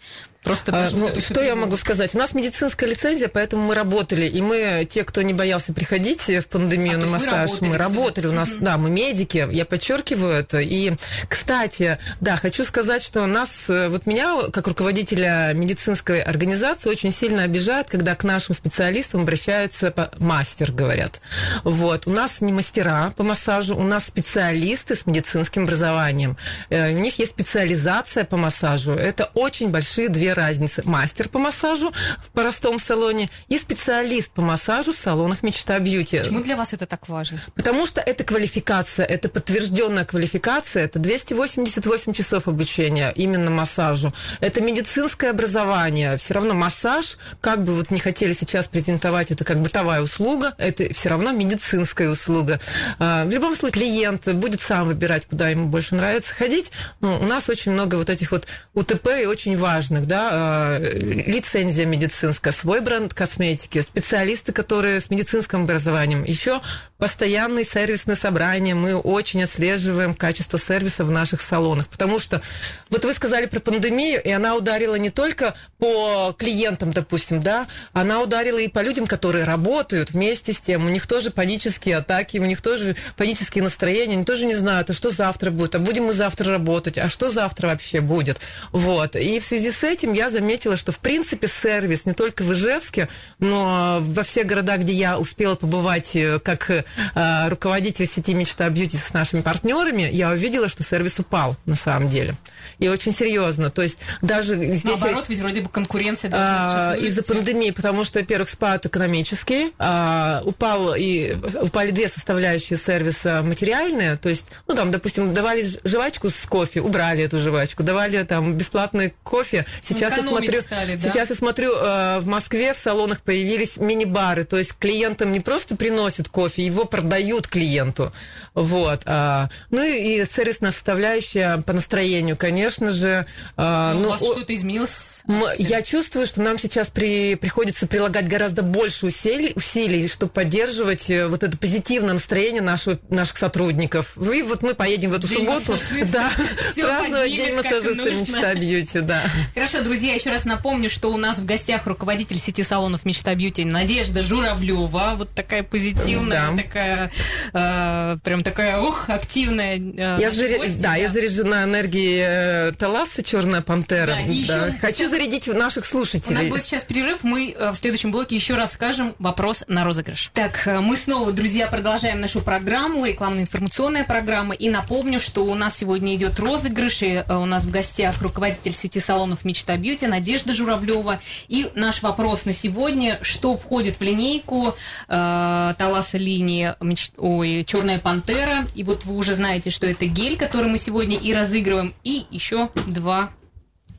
Просто 0.48 0.72
а, 0.74 0.90
ну, 0.94 1.10
что 1.20 1.42
я 1.42 1.56
могу 1.56 1.76
сказать? 1.76 2.16
У 2.16 2.18
нас 2.18 2.34
медицинская 2.34 2.90
лицензия, 2.90 3.28
поэтому 3.28 3.64
мы 3.64 3.76
работали. 3.76 4.28
И 4.28 4.42
мы, 4.42 4.88
те, 4.90 5.04
кто 5.04 5.22
не 5.22 5.34
боялся 5.34 5.74
приходить 5.74 6.22
в 6.22 6.48
пандемию 6.48 6.96
а, 6.96 7.02
на 7.02 7.08
массаж, 7.08 7.50
работали 7.52 7.70
мы 7.70 7.78
работали. 7.78 8.28
У 8.28 8.32
нас, 8.32 8.50
mm-hmm. 8.50 8.64
да, 8.64 8.78
мы 8.78 8.90
медики, 8.90 9.48
я 9.52 9.66
подчеркиваю 9.66 10.34
это. 10.34 10.60
И, 10.62 10.94
кстати, 11.28 12.00
да, 12.22 12.38
хочу 12.38 12.64
сказать, 12.64 13.04
что 13.04 13.26
нас, 13.26 13.70
э, 13.70 13.90
вот 13.90 14.06
меня, 14.06 14.50
как 14.54 14.68
руководителя 14.68 15.52
медицинской 15.54 16.22
организации, 16.22 16.90
очень 16.90 17.12
сильно 17.12 17.44
обижает, 17.44 17.90
когда 17.90 18.16
к 18.16 18.24
нашим 18.24 18.56
специалистам 18.56 19.22
обращаются 19.22 19.92
по 19.92 20.12
мастер, 20.18 20.72
говорят. 20.72 21.20
Вот. 21.64 22.08
У 22.08 22.12
нас 22.12 22.40
не 22.40 22.54
мастера 22.54 23.12
по 23.18 23.24
массажу, 23.24 23.76
у 23.76 23.84
нас 23.84 24.06
специалисты 24.06 24.96
с 24.96 25.06
медицинским 25.06 25.64
образованием. 25.64 26.38
Э, 26.70 26.94
у 26.94 27.00
них 27.00 27.20
есть 27.20 27.32
специализация 27.32 28.24
по 28.24 28.38
массажу. 28.38 28.94
Это 28.94 29.30
очень 29.34 29.72
большие 29.72 30.08
две 30.08 30.37
разницы. 30.38 30.82
Мастер 30.86 31.28
по 31.30 31.40
массажу 31.40 31.92
в 32.20 32.32
простом 32.32 32.80
салоне 32.80 33.30
и 33.50 33.58
специалист 33.58 34.32
по 34.32 34.42
массажу 34.42 34.94
в 34.94 34.96
салонах 34.96 35.44
«Мечта 35.44 35.78
Бьюти». 35.80 36.20
Почему 36.20 36.42
для 36.42 36.56
вас 36.56 36.74
это 36.74 36.86
так 36.86 37.10
важно? 37.10 37.40
Потому 37.56 37.86
что 37.86 38.00
это 38.02 38.24
квалификация, 38.24 39.06
это 39.06 39.30
подтвержденная 39.30 40.06
квалификация, 40.06 40.86
это 40.86 41.00
288 41.00 42.14
часов 42.14 42.48
обучения 42.48 43.12
именно 43.16 43.52
массажу. 43.52 44.14
Это 44.40 44.62
медицинское 44.62 45.30
образование. 45.32 46.18
Все 46.18 46.34
равно 46.34 46.54
массаж, 46.54 47.18
как 47.42 47.64
бы 47.64 47.74
вот 47.74 47.92
не 47.92 48.00
хотели 48.00 48.34
сейчас 48.34 48.68
презентовать 48.68 49.32
это 49.32 49.44
как 49.44 49.60
бытовая 49.60 50.02
услуга, 50.02 50.54
это 50.58 50.94
все 50.94 51.10
равно 51.10 51.32
медицинская 51.32 52.10
услуга. 52.10 52.60
А, 53.00 53.26
в 53.26 53.30
любом 53.30 53.56
случае 53.56 53.78
клиент 53.78 54.28
будет 54.34 54.62
сам 54.62 54.88
выбирать, 54.88 55.26
куда 55.26 55.50
ему 55.50 55.68
больше 55.68 55.96
нравится 55.96 56.34
ходить. 56.34 56.72
Но 57.00 57.20
у 57.20 57.24
нас 57.24 57.50
очень 57.50 57.72
много 57.72 57.96
вот 57.96 58.10
этих 58.10 58.32
вот 58.32 58.48
УТП 58.74 59.08
и 59.22 59.26
очень 59.26 59.58
важных, 59.58 60.08
да, 60.08 60.27
да, 60.30 60.78
э, 60.80 61.00
лицензия 61.00 61.86
медицинская, 61.86 62.54
свой 62.54 62.82
бренд 62.82 63.14
косметики, 63.14 63.82
специалисты, 63.82 64.52
которые 64.52 65.00
с 65.00 65.10
медицинским 65.10 65.64
образованием, 65.64 66.24
еще 66.24 66.62
постоянные 66.98 67.64
сервисные 67.64 68.16
собрания, 68.16 68.74
мы 68.74 68.96
очень 68.96 69.44
отслеживаем 69.44 70.14
качество 70.14 70.58
сервиса 70.58 71.04
в 71.04 71.12
наших 71.12 71.42
салонах, 71.42 71.88
потому 71.88 72.20
что 72.20 72.42
вот 72.90 73.06
вы 73.06 73.14
сказали 73.14 73.46
про 73.46 73.60
пандемию, 73.60 74.22
и 74.24 74.30
она 74.30 74.56
ударила 74.56 74.96
не 74.96 75.10
только 75.10 75.56
по 75.78 76.36
клиентам, 76.38 76.92
допустим, 76.92 77.42
да, 77.42 77.68
она 77.94 78.22
ударила 78.22 78.58
и 78.58 78.68
по 78.68 78.82
людям, 78.82 79.06
которые 79.06 79.44
работают 79.44 80.12
вместе 80.12 80.54
с 80.54 80.60
тем, 80.60 80.86
у 80.86 80.90
них 80.90 81.06
тоже 81.06 81.30
панические 81.30 81.98
атаки, 81.98 82.40
у 82.40 82.46
них 82.46 82.62
тоже 82.62 82.96
панические 83.16 83.64
настроения, 83.64 84.14
они 84.14 84.26
тоже 84.26 84.46
не 84.46 84.56
знают, 84.56 84.90
а 84.90 84.94
что 84.94 85.12
завтра 85.12 85.52
будет, 85.52 85.76
а 85.76 85.80
будем 85.80 86.06
мы 86.06 86.14
завтра 86.14 86.52
работать, 86.52 86.98
а 86.98 87.10
что 87.10 87.30
завтра 87.30 87.68
вообще 87.68 88.02
будет, 88.02 88.40
вот, 88.72 89.16
и 89.16 89.40
в 89.40 89.44
связи 89.44 89.72
с 89.72 89.84
этим 89.84 90.14
я 90.18 90.30
заметила, 90.30 90.76
что 90.76 90.92
в 90.92 91.00
принципе 91.00 91.48
сервис 91.48 92.06
не 92.06 92.14
только 92.14 92.44
в 92.44 92.52
Ижевске, 92.52 93.08
но 93.40 94.00
во 94.02 94.24
всех 94.24 94.46
городах, 94.48 94.80
где 94.80 94.94
я 94.94 95.18
успела 95.18 95.56
побывать 95.56 96.16
э, 96.16 96.40
как 96.40 96.72
Э, 97.16 97.50
руководитель 97.50 98.08
сети 98.08 98.34
«Мечта 98.34 98.70
Бьюти» 98.70 98.98
с 98.98 99.14
нашими 99.14 99.42
партнерами, 99.42 100.10
я 100.12 100.32
увидела, 100.32 100.68
что 100.68 100.84
сервис 100.84 101.20
упал 101.20 101.56
на 101.66 101.76
самом 101.76 102.10
деле. 102.10 102.36
И 102.80 102.88
очень 102.88 103.14
серьезно. 103.14 103.70
То 103.70 103.82
есть 103.82 103.98
даже 104.22 104.56
здесь... 104.56 104.84
Наоборот, 104.84 105.26
ведь 105.30 105.40
вроде 105.40 105.62
бы 105.62 105.70
конкуренция 105.70 106.32
а, 106.34 106.96
Из-за 106.96 107.24
пандемии, 107.24 107.72
потому 107.72 108.04
что, 108.04 108.20
во-первых, 108.20 108.50
спад 108.50 108.86
экономический, 108.86 109.74
а, 109.80 110.42
упал 110.44 110.94
и, 110.96 111.36
упали 111.62 111.92
две 111.92 112.08
составляющие 112.08 112.78
сервиса 112.78 113.42
материальные, 113.44 114.18
то 114.18 114.30
есть, 114.30 114.48
ну, 114.68 114.76
там, 114.76 114.92
допустим, 114.92 115.34
давали 115.34 115.66
жвачку 115.84 116.30
с 116.30 116.46
кофе, 116.46 116.82
убрали 116.82 117.24
эту 117.24 117.40
жвачку, 117.40 117.84
давали 117.84 118.24
там 118.24 118.54
бесплатный 118.56 119.14
кофе. 119.24 119.66
Сейчас 119.82 119.97
я 120.00 120.10
смотрю, 120.22 120.62
стали, 120.62 120.96
да? 120.96 121.10
сейчас 121.10 121.30
я 121.30 121.36
смотрю, 121.36 121.74
э, 121.76 122.20
в 122.20 122.28
Москве 122.28 122.74
в 122.74 122.78
салонах 122.78 123.22
появились 123.22 123.78
мини-бары, 123.78 124.44
то 124.44 124.58
есть 124.58 124.74
клиентам 124.78 125.32
не 125.32 125.40
просто 125.40 125.76
приносят 125.76 126.30
кофе, 126.30 126.66
его 126.66 126.86
продают 126.86 127.48
клиенту. 127.48 128.12
Вот. 128.54 129.02
А, 129.06 129.50
ну 129.70 129.84
и 129.84 130.26
сервисная 130.26 130.72
составляющая 130.72 131.62
по 131.62 131.74
настроению, 131.74 132.38
конечно 132.38 132.90
же. 132.90 133.26
А, 133.56 133.94
ну, 133.94 134.08
у 134.08 134.12
вас 134.12 134.22
что-то 134.22 134.54
изменилось? 134.56 135.17
Я 135.58 135.82
чувствую, 135.82 136.26
что 136.26 136.42
нам 136.42 136.58
сейчас 136.58 136.90
при, 136.90 137.36
приходится 137.36 137.86
прилагать 137.86 138.28
гораздо 138.28 138.62
больше 138.62 139.08
усилий, 139.08 139.52
усилий, 139.56 140.08
чтобы 140.08 140.32
поддерживать 140.32 141.10
э, 141.10 141.28
вот 141.28 141.44
это 141.44 141.58
позитивное 141.58 142.14
настроение 142.14 142.62
нашего, 142.62 142.98
наших 143.10 143.38
сотрудников. 143.38 144.18
И 144.18 144.42
вот 144.42 144.64
мы 144.64 144.74
поедем 144.74 145.10
в 145.10 145.16
эту 145.16 145.28
День 145.28 145.40
субботу 145.40 145.78
да, 146.12 146.32
праздновать 146.76 147.32
День 147.32 147.56
массажиста 147.56 148.10
Мечта 148.10 148.56
Бьюти. 148.56 149.02
Да. 149.02 149.24
Хорошо, 149.54 149.82
друзья, 149.82 150.14
еще 150.14 150.30
раз 150.30 150.46
напомню, 150.46 150.90
что 150.90 151.12
у 151.12 151.18
нас 151.18 151.40
в 151.40 151.46
гостях 151.46 151.86
руководитель 151.88 152.38
сети 152.38 152.64
салонов 152.64 153.04
Мечта 153.04 153.36
Бьюти 153.36 153.66
Надежда 153.66 154.22
Журавлева. 154.22 155.16
Вот 155.18 155.32
такая 155.32 155.64
позитивная, 155.64 156.52
да. 156.52 156.64
такая 156.64 157.12
э, 157.54 158.18
прям 158.24 158.44
такая, 158.44 158.80
ух, 158.80 159.10
активная. 159.10 159.78
Э, 159.78 160.18
я 160.22 160.32
заря... 160.32 160.60
да, 160.80 160.96
я 160.96 161.10
заряжена 161.10 161.64
энергией 161.64 162.70
э, 162.70 162.72
Таласа, 162.78 163.24
Черная 163.24 163.62
пантера. 163.62 164.18
Да, 164.48 164.68
да. 164.68 164.76
Хочу 164.80 165.10
зарядить 165.18 165.48
наших 165.48 165.86
слушателей. 165.86 166.36
У 166.36 166.40
нас 166.40 166.48
будет 166.48 166.66
сейчас 166.66 166.84
перерыв. 166.84 167.24
Мы 167.24 167.52
э, 167.52 167.72
в 167.72 167.76
следующем 167.76 168.12
блоке 168.12 168.36
еще 168.36 168.56
раз 168.56 168.74
скажем 168.74 169.16
вопрос 169.18 169.64
на 169.68 169.84
розыгрыш. 169.84 170.30
Так, 170.34 170.68
э, 170.68 170.80
мы 170.80 170.96
снова, 170.96 171.32
друзья, 171.32 171.68
продолжаем 171.68 172.22
нашу 172.22 172.42
программу, 172.42 173.06
рекламно-информационная 173.06 174.04
программа. 174.04 174.54
И 174.54 174.70
напомню, 174.70 175.20
что 175.20 175.46
у 175.46 175.56
нас 175.56 175.78
сегодня 175.78 176.16
идет 176.16 176.40
розыгрыш, 176.40 177.02
и 177.02 177.24
у 177.30 177.46
нас 177.46 177.64
в 177.64 177.72
гостях 177.72 178.22
руководитель 178.22 178.76
сети 178.76 179.00
салонов 179.00 179.44
Мечта 179.44 179.76
Бьюти 179.76 180.06
Надежда 180.06 180.54
Журавлева. 180.54 181.20
И 181.48 181.72
наш 181.74 182.04
вопрос 182.04 182.46
на 182.46 182.54
сегодня, 182.54 183.18
что 183.24 183.58
входит 183.58 184.00
в 184.00 184.02
линейку 184.04 184.76
э, 185.08 185.74
Таласа 185.78 186.18
линии 186.18 186.76
меч... 186.80 187.12
Ой, 187.18 187.66
Черная 187.66 187.98
пантера. 187.98 188.66
И 188.76 188.84
вот 188.84 189.06
вы 189.06 189.16
уже 189.16 189.34
знаете, 189.34 189.72
что 189.72 189.88
это 189.88 190.06
гель, 190.06 190.38
который 190.38 190.70
мы 190.70 190.78
сегодня 190.78 191.18
и 191.18 191.34
разыгрываем, 191.34 191.96
и 192.04 192.28
еще 192.30 192.70
два 192.86 193.32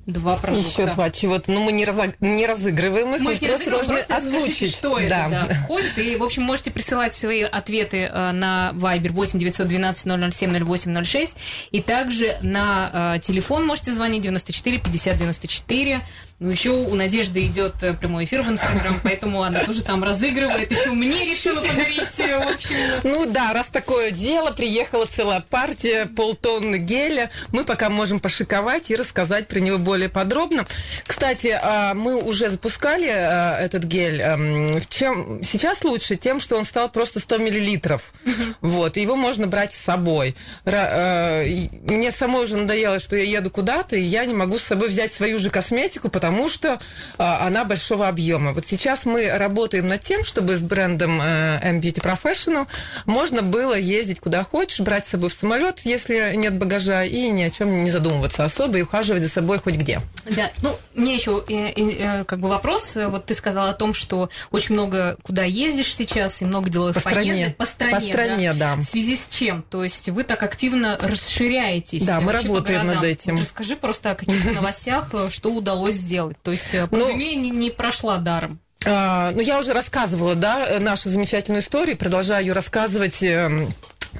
Два 0.08 0.36
продукта. 0.36 0.66
Еще 0.66 0.90
два 0.90 1.10
чего-то. 1.10 1.52
Ну, 1.52 1.64
мы 1.64 1.70
не, 1.70 1.84
разог... 1.84 2.14
не 2.20 2.46
разыгрываем 2.46 3.14
их, 3.14 3.20
мы, 3.20 3.34
их 3.34 3.40
просто 3.40 3.70
должны 3.70 3.96
просто 3.96 4.16
озвучить. 4.16 4.54
Скажите, 4.54 4.66
что 4.74 4.98
это 4.98 5.10
да. 5.10 5.28
Да, 5.28 5.54
входит. 5.54 5.98
И, 5.98 6.16
в 6.16 6.24
общем, 6.24 6.44
можете 6.44 6.70
присылать 6.70 7.14
свои 7.14 7.42
ответы 7.42 8.08
э, 8.10 8.32
на 8.32 8.72
Viber 8.74 9.12
8 9.12 9.38
912 9.38 10.34
007 10.34 10.64
08 10.64 11.04
06. 11.04 11.36
И 11.72 11.82
также 11.82 12.38
на 12.40 13.16
э, 13.16 13.18
телефон 13.20 13.66
можете 13.66 13.92
звонить 13.92 14.22
94 14.22 14.78
50 14.78 15.18
94. 15.18 16.00
Ну, 16.40 16.50
еще 16.50 16.70
у 16.70 16.94
Надежды 16.94 17.44
идет 17.46 17.82
э, 17.82 17.94
прямой 17.94 18.24
эфир 18.24 18.42
в 18.42 18.48
Инстаграм, 18.48 18.94
поэтому 19.02 19.42
она 19.42 19.64
тоже 19.64 19.82
там 19.82 20.04
разыгрывает. 20.04 20.70
Еще 20.70 20.92
мне 20.92 21.24
решила 21.24 21.60
подарить, 21.60 22.20
э, 22.20 22.38
в 22.38 22.54
общем. 22.54 22.76
Ну 23.02 23.26
да, 23.26 23.52
раз 23.52 23.66
такое 23.66 24.12
дело, 24.12 24.52
приехала 24.52 25.06
целая 25.06 25.40
партия, 25.40 26.06
полтонны 26.06 26.76
геля. 26.76 27.32
Мы 27.50 27.64
пока 27.64 27.90
можем 27.90 28.20
пошиковать 28.20 28.90
и 28.90 28.94
рассказать 28.94 29.48
про 29.48 29.58
него 29.58 29.78
более 29.78 30.08
подробно. 30.08 30.64
Кстати, 31.04 31.58
а, 31.60 31.94
мы 31.94 32.22
уже 32.22 32.50
запускали 32.50 33.08
а, 33.08 33.58
этот 33.58 33.82
гель. 33.82 34.20
Эм, 34.20 34.80
чем 34.88 35.42
сейчас 35.42 35.82
лучше? 35.82 36.14
Тем, 36.14 36.38
что 36.38 36.56
он 36.56 36.64
стал 36.64 36.88
просто 36.88 37.18
100 37.18 37.38
миллилитров. 37.38 38.12
Вот, 38.60 38.96
его 38.96 39.16
можно 39.16 39.48
брать 39.48 39.74
с 39.74 39.78
собой. 39.78 40.36
Э, 40.64 41.44
мне 41.82 42.12
самой 42.12 42.44
уже 42.44 42.56
надоело, 42.56 43.00
что 43.00 43.16
я 43.16 43.24
еду 43.24 43.50
куда-то, 43.50 43.96
и 43.96 44.02
я 44.02 44.24
не 44.24 44.34
могу 44.34 44.58
с 44.58 44.62
собой 44.62 44.88
взять 44.88 45.12
свою 45.12 45.40
же 45.40 45.50
косметику, 45.50 46.08
потому 46.08 46.27
потому 46.28 46.50
что 46.50 46.78
а, 47.16 47.46
она 47.46 47.64
большого 47.64 48.06
объема. 48.06 48.52
Вот 48.52 48.66
сейчас 48.66 49.06
мы 49.06 49.30
работаем 49.30 49.86
над 49.86 50.02
тем, 50.02 50.26
чтобы 50.26 50.56
с 50.56 50.60
брендом 50.60 51.22
э, 51.22 51.58
M-Beauty 51.62 52.02
Professional 52.02 52.66
можно 53.06 53.40
было 53.40 53.72
ездить 53.72 54.20
куда 54.20 54.44
хочешь, 54.44 54.80
брать 54.80 55.06
с 55.06 55.10
собой 55.10 55.30
в 55.30 55.32
самолет, 55.32 55.80
если 55.84 56.34
нет 56.36 56.58
багажа, 56.58 57.04
и 57.04 57.30
ни 57.30 57.44
о 57.44 57.50
чем 57.50 57.82
не 57.82 57.90
задумываться 57.90 58.44
особо, 58.44 58.76
и 58.76 58.82
ухаживать 58.82 59.22
за 59.22 59.30
собой 59.30 59.58
хоть 59.58 59.76
где. 59.76 60.02
Да, 60.30 60.50
ну, 60.60 60.76
мне 60.94 61.14
еще 61.14 61.42
э, 61.48 61.70
э, 61.70 62.24
как 62.24 62.40
бы 62.40 62.48
вопрос. 62.48 62.92
Вот 62.94 63.24
ты 63.24 63.34
сказала 63.34 63.70
о 63.70 63.74
том, 63.74 63.94
что 63.94 64.28
очень 64.50 64.74
много 64.74 65.16
куда 65.22 65.44
ездишь 65.44 65.94
сейчас, 65.94 66.42
и 66.42 66.44
много 66.44 66.68
деловых 66.68 66.96
по 66.96 67.00
поездок 67.00 67.24
стране. 67.24 67.54
по 67.56 67.64
стране. 67.64 67.94
По 67.94 68.00
стране, 68.00 68.52
да. 68.52 68.76
да. 68.76 68.82
В 68.82 68.84
связи 68.84 69.16
с 69.16 69.28
чем? 69.30 69.64
То 69.70 69.82
есть 69.82 70.10
вы 70.10 70.24
так 70.24 70.42
активно 70.42 70.98
расширяетесь. 71.00 72.04
Да, 72.04 72.20
мы 72.20 72.32
работаем 72.32 72.86
над 72.86 73.02
этим. 73.02 73.36
Вот 73.36 73.44
расскажи 73.44 73.76
просто 73.76 74.10
о 74.10 74.14
каких-то 74.14 74.50
новостях, 74.54 75.10
что 75.30 75.54
удалось 75.54 75.94
сделать 75.94 76.17
сделать. 76.18 76.36
То 76.42 76.50
есть 76.50 76.74
э, 76.74 76.88
ну, 76.90 77.06
пандемия 77.06 77.36
ну, 77.36 77.42
не, 77.42 77.50
не 77.50 77.70
прошла 77.70 78.18
даром. 78.18 78.60
А, 78.86 79.32
ну, 79.32 79.40
я 79.40 79.58
уже 79.58 79.72
рассказывала, 79.72 80.34
да, 80.34 80.78
нашу 80.80 81.08
замечательную 81.10 81.62
историю, 81.62 81.96
продолжаю 81.96 82.46
ее 82.46 82.52
рассказывать 82.52 83.22
эм, 83.22 83.68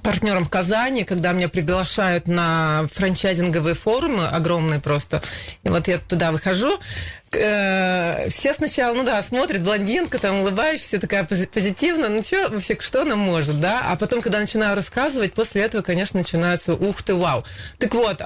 партнерам 0.03 0.45
в 0.45 0.51
Казани, 0.51 1.05
когда 1.05 1.33
меня 1.33 1.49
приглашают 1.49 2.27
на 2.27 2.87
франчайзинговые 2.93 3.75
форумы, 3.75 4.27
огромные 4.27 4.81
просто. 4.81 5.23
И 5.63 5.69
вот 5.69 5.87
я 5.87 5.99
туда 5.99 6.33
выхожу, 6.33 6.79
э, 7.33 8.29
все 8.31 8.53
сначала, 8.53 8.95
ну 8.95 9.05
да, 9.05 9.23
смотрят, 9.23 9.63
блондинка, 9.63 10.19
там 10.19 10.41
улыбающаяся, 10.41 10.99
такая 10.99 11.25
позитивная, 11.25 12.09
ну 12.09 12.23
что 12.25 12.49
вообще, 12.49 12.77
что 12.81 13.03
она 13.03 13.15
может, 13.15 13.61
да? 13.61 13.83
А 13.89 13.97
потом, 13.97 14.21
когда 14.21 14.41
начинаю 14.41 14.75
рассказывать, 14.75 15.35
после 15.35 15.63
этого, 15.63 15.83
конечно, 15.83 16.19
начинаются 16.19 16.75
ух 16.75 17.01
ты, 17.03 17.15
вау. 17.15 17.45
Так 17.79 17.95
вот, 17.95 18.21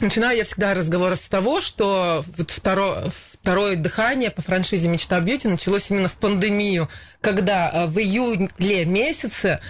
Начинаю 0.00 0.36
я 0.36 0.44
всегда 0.44 0.74
разговор 0.74 1.16
с 1.16 1.22
того, 1.22 1.60
что 1.60 2.24
вот 2.36 2.52
второе, 2.52 3.10
второе 3.32 3.74
дыхание 3.74 4.30
по 4.30 4.42
франшизе 4.42 4.86
«Мечта 4.88 5.18
Бьюти» 5.18 5.48
началось 5.48 5.90
именно 5.90 6.08
в 6.08 6.12
пандемию, 6.12 6.88
когда 7.20 7.68
э, 7.68 7.86
в 7.86 7.98
июле 7.98 8.84
месяце 8.84 9.60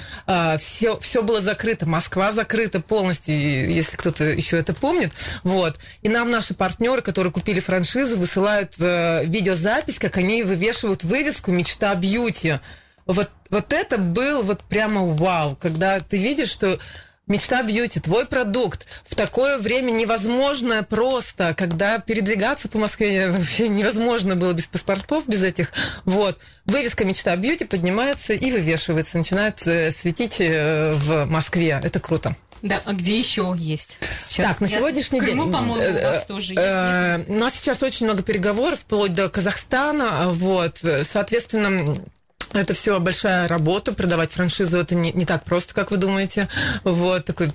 все, 0.58 0.97
э, 0.97 0.99
все 1.00 1.23
было 1.23 1.40
закрыто, 1.40 1.87
Москва 1.87 2.32
закрыта 2.32 2.80
полностью, 2.80 3.73
если 3.73 3.97
кто-то 3.97 4.25
еще 4.25 4.58
это 4.58 4.75
помнит. 4.75 5.14
Вот. 5.44 5.78
И 6.02 6.11
нам 6.11 6.30
наши 6.30 6.52
партнеры, 6.52 7.00
которые 7.00 7.32
купили 7.32 7.61
франшизу, 7.61 8.18
высылают 8.18 8.75
э, 8.78 9.25
видеозапись, 9.25 9.99
как 9.99 10.18
они 10.18 10.42
вывешивают 10.42 11.04
вывеску 11.04 11.52
«Мечта 11.52 11.94
Бьюти». 11.94 12.61
Вот, 13.06 13.30
вот 13.49 13.73
это 13.73 13.97
был 13.97 14.42
вот 14.42 14.62
прямо 14.64 15.06
вау, 15.06 15.56
когда 15.56 15.99
ты 16.00 16.18
видишь, 16.18 16.50
что 16.50 16.78
Мечта 17.28 17.62
бьюти, 17.62 18.00
твой 18.00 18.26
продукт. 18.26 18.87
В 19.04 19.14
такое 19.14 19.58
время 19.58 19.90
невозможно 19.90 20.82
просто, 20.82 21.54
когда 21.54 21.99
передвигаться 21.99 22.68
по 22.68 22.78
Москве 22.78 23.30
вообще 23.30 23.68
невозможно 23.68 24.35
было 24.35 24.52
без 24.54 24.66
паспортов, 24.66 25.28
без 25.28 25.42
этих. 25.42 25.73
Вот. 26.04 26.38
Вывеска 26.64 27.04
«Мечта 27.04 27.37
бьюти» 27.37 27.64
поднимается 27.64 28.32
и 28.32 28.50
вывешивается, 28.50 29.18
начинает 29.18 29.66
э, 29.66 29.90
светить 29.90 30.37
э, 30.40 30.92
в 30.94 31.26
Москве. 31.26 31.80
Это 31.82 32.00
круто. 32.00 32.35
Да, 32.62 32.80
а 32.85 32.92
где 32.92 33.18
еще 33.18 33.54
есть? 33.56 33.99
Сейчас? 34.26 34.49
Так, 34.49 34.61
на 34.61 34.66
Я 34.66 34.78
сегодняшний 34.78 35.20
день... 35.20 35.28
Крыму, 35.28 35.52
по-моему, 35.52 35.99
у 35.99 36.02
вас 36.02 36.25
тоже 36.25 36.54
есть. 36.54 36.58
Э, 36.58 37.25
у 37.28 37.35
нас 37.35 37.54
сейчас 37.54 37.82
очень 37.82 38.06
много 38.06 38.23
переговоров, 38.23 38.80
вплоть 38.80 39.14
до 39.14 39.28
Казахстана. 39.28 40.30
Вот. 40.32 40.78
Соответственно, 41.04 41.99
это 42.52 42.75
все 42.75 42.99
большая 43.00 43.49
работа, 43.49 43.93
продавать 43.93 44.33
франшизу 44.33 44.78
это 44.78 44.95
не, 44.95 45.12
не 45.12 45.26
так 45.26 45.45
просто, 45.45 45.75
как 45.75 45.90
вы 45.90 45.97
думаете. 45.97 46.49
Вот 46.85 47.25
такой 47.25 47.52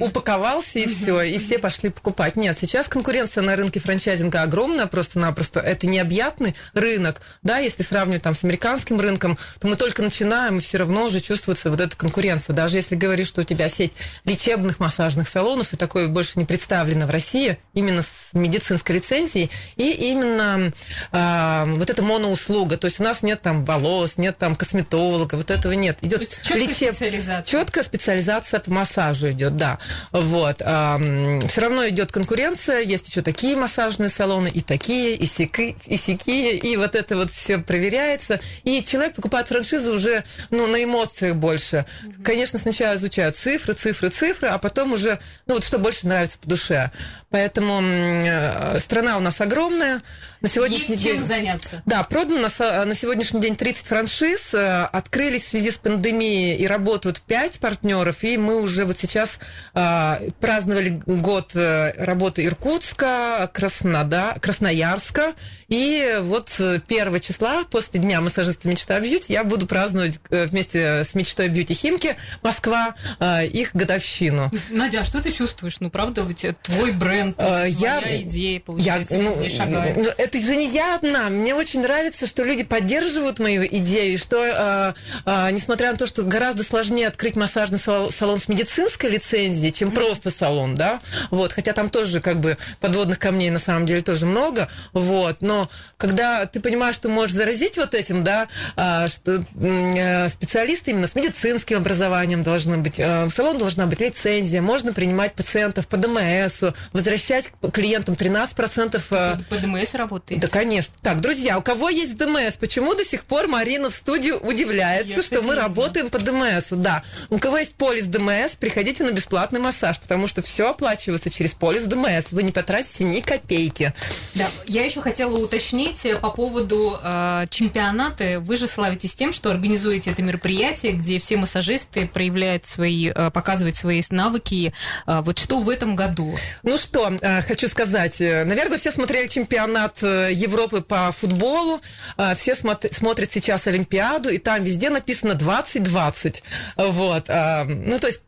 упаковался 0.00 0.78
и 0.78 0.86
все, 0.86 1.20
и 1.20 1.38
все 1.38 1.58
пошли 1.58 1.90
покупать. 1.90 2.36
Нет, 2.36 2.56
сейчас 2.58 2.88
конкуренция 2.88 3.42
на 3.42 3.56
рынке 3.56 3.78
франчайзинга 3.78 4.42
огромная, 4.42 4.86
просто-напросто. 4.86 5.60
Это 5.60 5.86
необъятный 5.86 6.54
рынок, 6.72 7.20
да, 7.42 7.58
если 7.58 7.82
сравнивать 7.82 8.22
там 8.22 8.34
с 8.34 8.42
американским 8.44 9.00
рынком, 9.00 9.38
то 9.60 9.68
мы 9.68 9.76
только 9.76 10.02
начинаем, 10.02 10.58
и 10.58 10.60
все 10.60 10.78
равно 10.78 11.04
уже 11.04 11.20
чувствуется 11.20 11.70
вот 11.70 11.80
эта 11.80 11.96
конкуренция. 11.96 12.54
Даже 12.54 12.76
если 12.76 12.96
говоришь, 12.96 13.28
что 13.28 13.42
у 13.42 13.44
тебя 13.44 13.68
сеть 13.68 13.92
лечебных 14.24 14.80
массажных 14.80 15.28
салонов, 15.28 15.72
и 15.72 15.76
такое 15.76 16.08
больше 16.08 16.38
не 16.38 16.44
представлено 16.44 17.06
в 17.06 17.10
России, 17.10 17.58
именно 17.74 18.02
с 18.02 18.08
медицинской 18.32 18.96
лицензией, 18.96 19.50
и 19.76 19.90
именно 19.90 20.72
а, 21.12 21.64
вот 21.66 21.90
эта 21.90 22.02
моноуслуга. 22.02 22.76
То 22.76 22.86
есть 22.86 23.00
у 23.00 23.02
нас 23.02 23.22
нет 23.22 23.42
там 23.42 23.64
волос, 23.64 24.16
нет 24.16 24.38
там 24.38 24.54
косметолога, 24.54 25.36
вот 25.36 25.50
этого 25.50 25.72
нет. 25.72 25.98
Идет 26.02 26.20
лечеб... 26.50 26.94
специализация. 26.94 27.42
Четкая 27.44 27.84
специализация 27.84 28.60
по 28.60 28.70
массажу 28.70 29.30
идет, 29.30 29.56
да. 29.56 29.78
Вот. 30.12 30.58
Все 30.58 31.60
равно 31.60 31.88
идет 31.88 32.12
конкуренция, 32.12 32.80
есть 32.80 33.08
еще 33.08 33.22
такие 33.22 33.56
массажные 33.56 34.08
салоны, 34.08 34.48
и 34.48 34.60
такие, 34.60 35.14
и 35.14 35.26
сяки, 35.26 35.76
и 35.86 35.96
сякие, 35.96 36.56
и 36.56 36.76
вот 36.76 36.94
это 36.94 37.16
вот 37.16 37.30
все 37.30 37.58
проверяется. 37.58 38.40
И 38.64 38.82
человек 38.82 39.14
покупает 39.14 39.48
франшизу 39.48 39.94
уже 39.94 40.24
ну, 40.50 40.66
на 40.66 40.82
эмоциях 40.82 41.36
больше. 41.36 41.86
Угу. 42.04 42.22
Конечно, 42.24 42.58
сначала 42.58 42.96
изучают 42.96 43.36
цифры, 43.36 43.74
цифры, 43.74 44.08
цифры, 44.10 44.48
а 44.48 44.58
потом 44.58 44.92
уже, 44.92 45.18
ну 45.46 45.54
вот 45.54 45.64
что 45.64 45.78
больше 45.78 46.06
нравится 46.06 46.38
по 46.38 46.48
душе. 46.48 46.90
Поэтому 47.30 47.80
э, 47.82 48.78
страна 48.80 49.16
у 49.18 49.20
нас 49.20 49.40
огромная. 49.40 50.02
На 50.40 50.48
сегодняшний 50.48 50.94
Есть 50.94 51.04
день... 51.04 51.14
чем 51.14 51.22
заняться. 51.22 51.82
Да, 51.84 52.04
продано 52.04 52.48
на, 52.48 52.84
на 52.84 52.94
сегодняшний 52.94 53.40
день 53.40 53.56
30 53.56 53.86
франшиз. 53.86 54.54
Э, 54.54 54.84
открылись 54.84 55.42
в 55.42 55.48
связи 55.48 55.72
с 55.72 55.78
пандемией 55.78 56.56
и 56.56 56.66
работают 56.66 57.20
5 57.22 57.58
партнеров. 57.58 58.22
И 58.22 58.36
мы 58.36 58.60
уже 58.60 58.84
вот 58.84 58.98
сейчас 59.00 59.40
э, 59.74 60.30
праздновали 60.40 61.02
год 61.06 61.56
э, 61.56 61.92
работы 62.04 62.44
Иркутска, 62.44 63.50
Краснода, 63.52 64.36
Красноярска. 64.40 65.34
И 65.66 66.18
вот 66.20 66.50
1 66.58 67.20
числа, 67.20 67.64
после 67.64 67.98
Дня 67.98 68.20
массажиста 68.20 68.68
«Мечта 68.68 69.00
Бьюти», 69.00 69.32
я 69.32 69.42
буду 69.42 69.66
праздновать 69.66 70.20
вместе 70.30 71.04
с 71.04 71.14
«Мечтой 71.14 71.48
Бьюти 71.48 71.74
Химки» 71.74 72.16
Москва 72.42 72.94
их 73.20 73.74
годовщину. 73.74 74.50
Надя, 74.70 75.00
а 75.00 75.04
что 75.04 75.20
ты 75.20 75.32
чувствуешь? 75.32 75.80
Ну, 75.80 75.90
правда, 75.90 76.22
ведь 76.22 76.46
твой 76.62 76.92
бренд, 76.92 77.36
твоя 77.36 77.66
я, 77.66 78.22
идея, 78.22 78.60
получается, 78.60 79.16
я, 79.16 79.22
ну, 79.22 79.50
шагает. 79.50 80.27
Это 80.28 80.40
же 80.40 80.56
не 80.56 80.68
я 80.68 80.96
одна. 80.96 81.30
Мне 81.30 81.54
очень 81.54 81.80
нравится, 81.80 82.26
что 82.26 82.44
люди 82.44 82.62
поддерживают 82.62 83.38
мою 83.38 83.66
идею, 83.66 84.18
что, 84.18 84.44
э, 84.44 84.92
э, 85.24 85.50
несмотря 85.52 85.90
на 85.90 85.96
то, 85.96 86.06
что 86.06 86.22
гораздо 86.22 86.64
сложнее 86.64 87.08
открыть 87.08 87.34
массажный 87.34 87.78
салон 87.78 88.38
с 88.38 88.46
медицинской 88.46 89.08
лицензией, 89.08 89.72
чем 89.72 89.90
просто 89.90 90.30
салон, 90.30 90.74
да, 90.74 91.00
вот, 91.30 91.54
хотя 91.54 91.72
там 91.72 91.88
тоже 91.88 92.20
как 92.20 92.40
бы 92.40 92.58
подводных 92.78 93.18
камней 93.18 93.48
на 93.48 93.58
самом 93.58 93.86
деле 93.86 94.02
тоже 94.02 94.26
много, 94.26 94.68
вот, 94.92 95.38
но 95.40 95.70
когда 95.96 96.44
ты 96.44 96.60
понимаешь, 96.60 96.96
что 96.96 97.08
можешь 97.08 97.34
заразить 97.34 97.78
вот 97.78 97.94
этим, 97.94 98.22
да, 98.22 98.48
э, 98.76 99.08
что 99.08 99.42
э, 99.58 100.28
специалисты 100.28 100.90
именно 100.90 101.06
с 101.06 101.14
медицинским 101.14 101.78
образованием 101.78 102.42
должны 102.42 102.76
быть, 102.76 102.98
э, 102.98 103.24
в 103.24 103.30
салон 103.30 103.56
должна 103.56 103.86
быть 103.86 104.00
лицензия, 104.00 104.60
можно 104.60 104.92
принимать 104.92 105.32
пациентов 105.32 105.88
по 105.88 105.96
ДМСу, 105.96 106.74
возвращать 106.92 107.50
клиентам 107.72 108.14
13%. 108.14 109.02
Э, 109.10 109.38
по 109.48 109.56
ДМС 109.56 109.94
работать 109.94 110.17
работаете? 110.18 110.42
Да, 110.42 110.48
конечно. 110.48 110.94
Так, 111.02 111.20
друзья, 111.20 111.58
у 111.58 111.62
кого 111.62 111.88
есть 111.88 112.16
ДМС, 112.16 112.54
почему 112.58 112.94
до 112.94 113.04
сих 113.04 113.24
пор 113.24 113.46
Марина 113.46 113.90
в 113.90 113.94
студию 113.94 114.38
удивляется, 114.40 115.14
Я, 115.14 115.22
что 115.22 115.42
мы 115.42 115.54
работаем 115.54 116.10
по 116.10 116.18
ДМСу? 116.18 116.76
Да. 116.76 117.02
У 117.30 117.38
кого 117.38 117.58
есть 117.58 117.74
полис 117.74 118.06
ДМС, 118.06 118.52
приходите 118.58 119.04
на 119.04 119.10
бесплатный 119.10 119.60
массаж, 119.60 119.98
потому 119.98 120.26
что 120.26 120.42
все 120.42 120.70
оплачивается 120.70 121.30
через 121.30 121.54
полис 121.54 121.84
ДМС. 121.84 122.26
Вы 122.30 122.42
не 122.42 122.52
потратите 122.52 123.04
ни 123.04 123.20
копейки. 123.20 123.92
Да, 124.34 124.46
я 124.66 124.84
еще 124.84 125.00
хотела 125.00 125.36
уточнить 125.38 126.04
э, 126.04 126.16
по 126.16 126.30
поводу 126.30 126.98
э, 127.02 127.46
чемпионата. 127.50 128.40
Вы 128.40 128.56
же 128.56 128.66
славитесь 128.66 129.14
тем, 129.14 129.32
что 129.32 129.50
организуете 129.50 130.10
это 130.10 130.22
мероприятие, 130.22 130.92
где 130.92 131.18
все 131.18 131.36
массажисты 131.36 132.06
проявляют 132.06 132.66
свои, 132.66 133.10
э, 133.10 133.30
показывают 133.30 133.76
свои 133.76 134.02
навыки. 134.10 134.72
Э, 135.06 135.20
вот 135.22 135.38
что 135.38 135.58
в 135.58 135.68
этом 135.68 135.96
году? 135.96 136.36
Ну 136.62 136.78
что, 136.78 137.12
э, 137.20 137.42
хочу 137.42 137.68
сказать. 137.68 138.20
Э, 138.20 138.44
наверное, 138.44 138.78
все 138.78 138.90
смотрели 138.90 139.26
чемпионат 139.26 139.98
Европы 140.32 140.80
по 140.80 141.12
футболу. 141.12 141.80
Э, 142.16 142.34
все 142.34 142.54
смотрят 142.54 143.32
сейчас 143.32 143.66
Олимпиаду, 143.66 144.30
и 144.30 144.38
там 144.38 144.62
везде 144.62 144.90
написано 144.90 145.34
2020. 145.34 146.42
Вот. 146.76 147.28
Э, 147.28 147.64
ну, 147.64 147.98
то 147.98 148.06
есть 148.06 148.22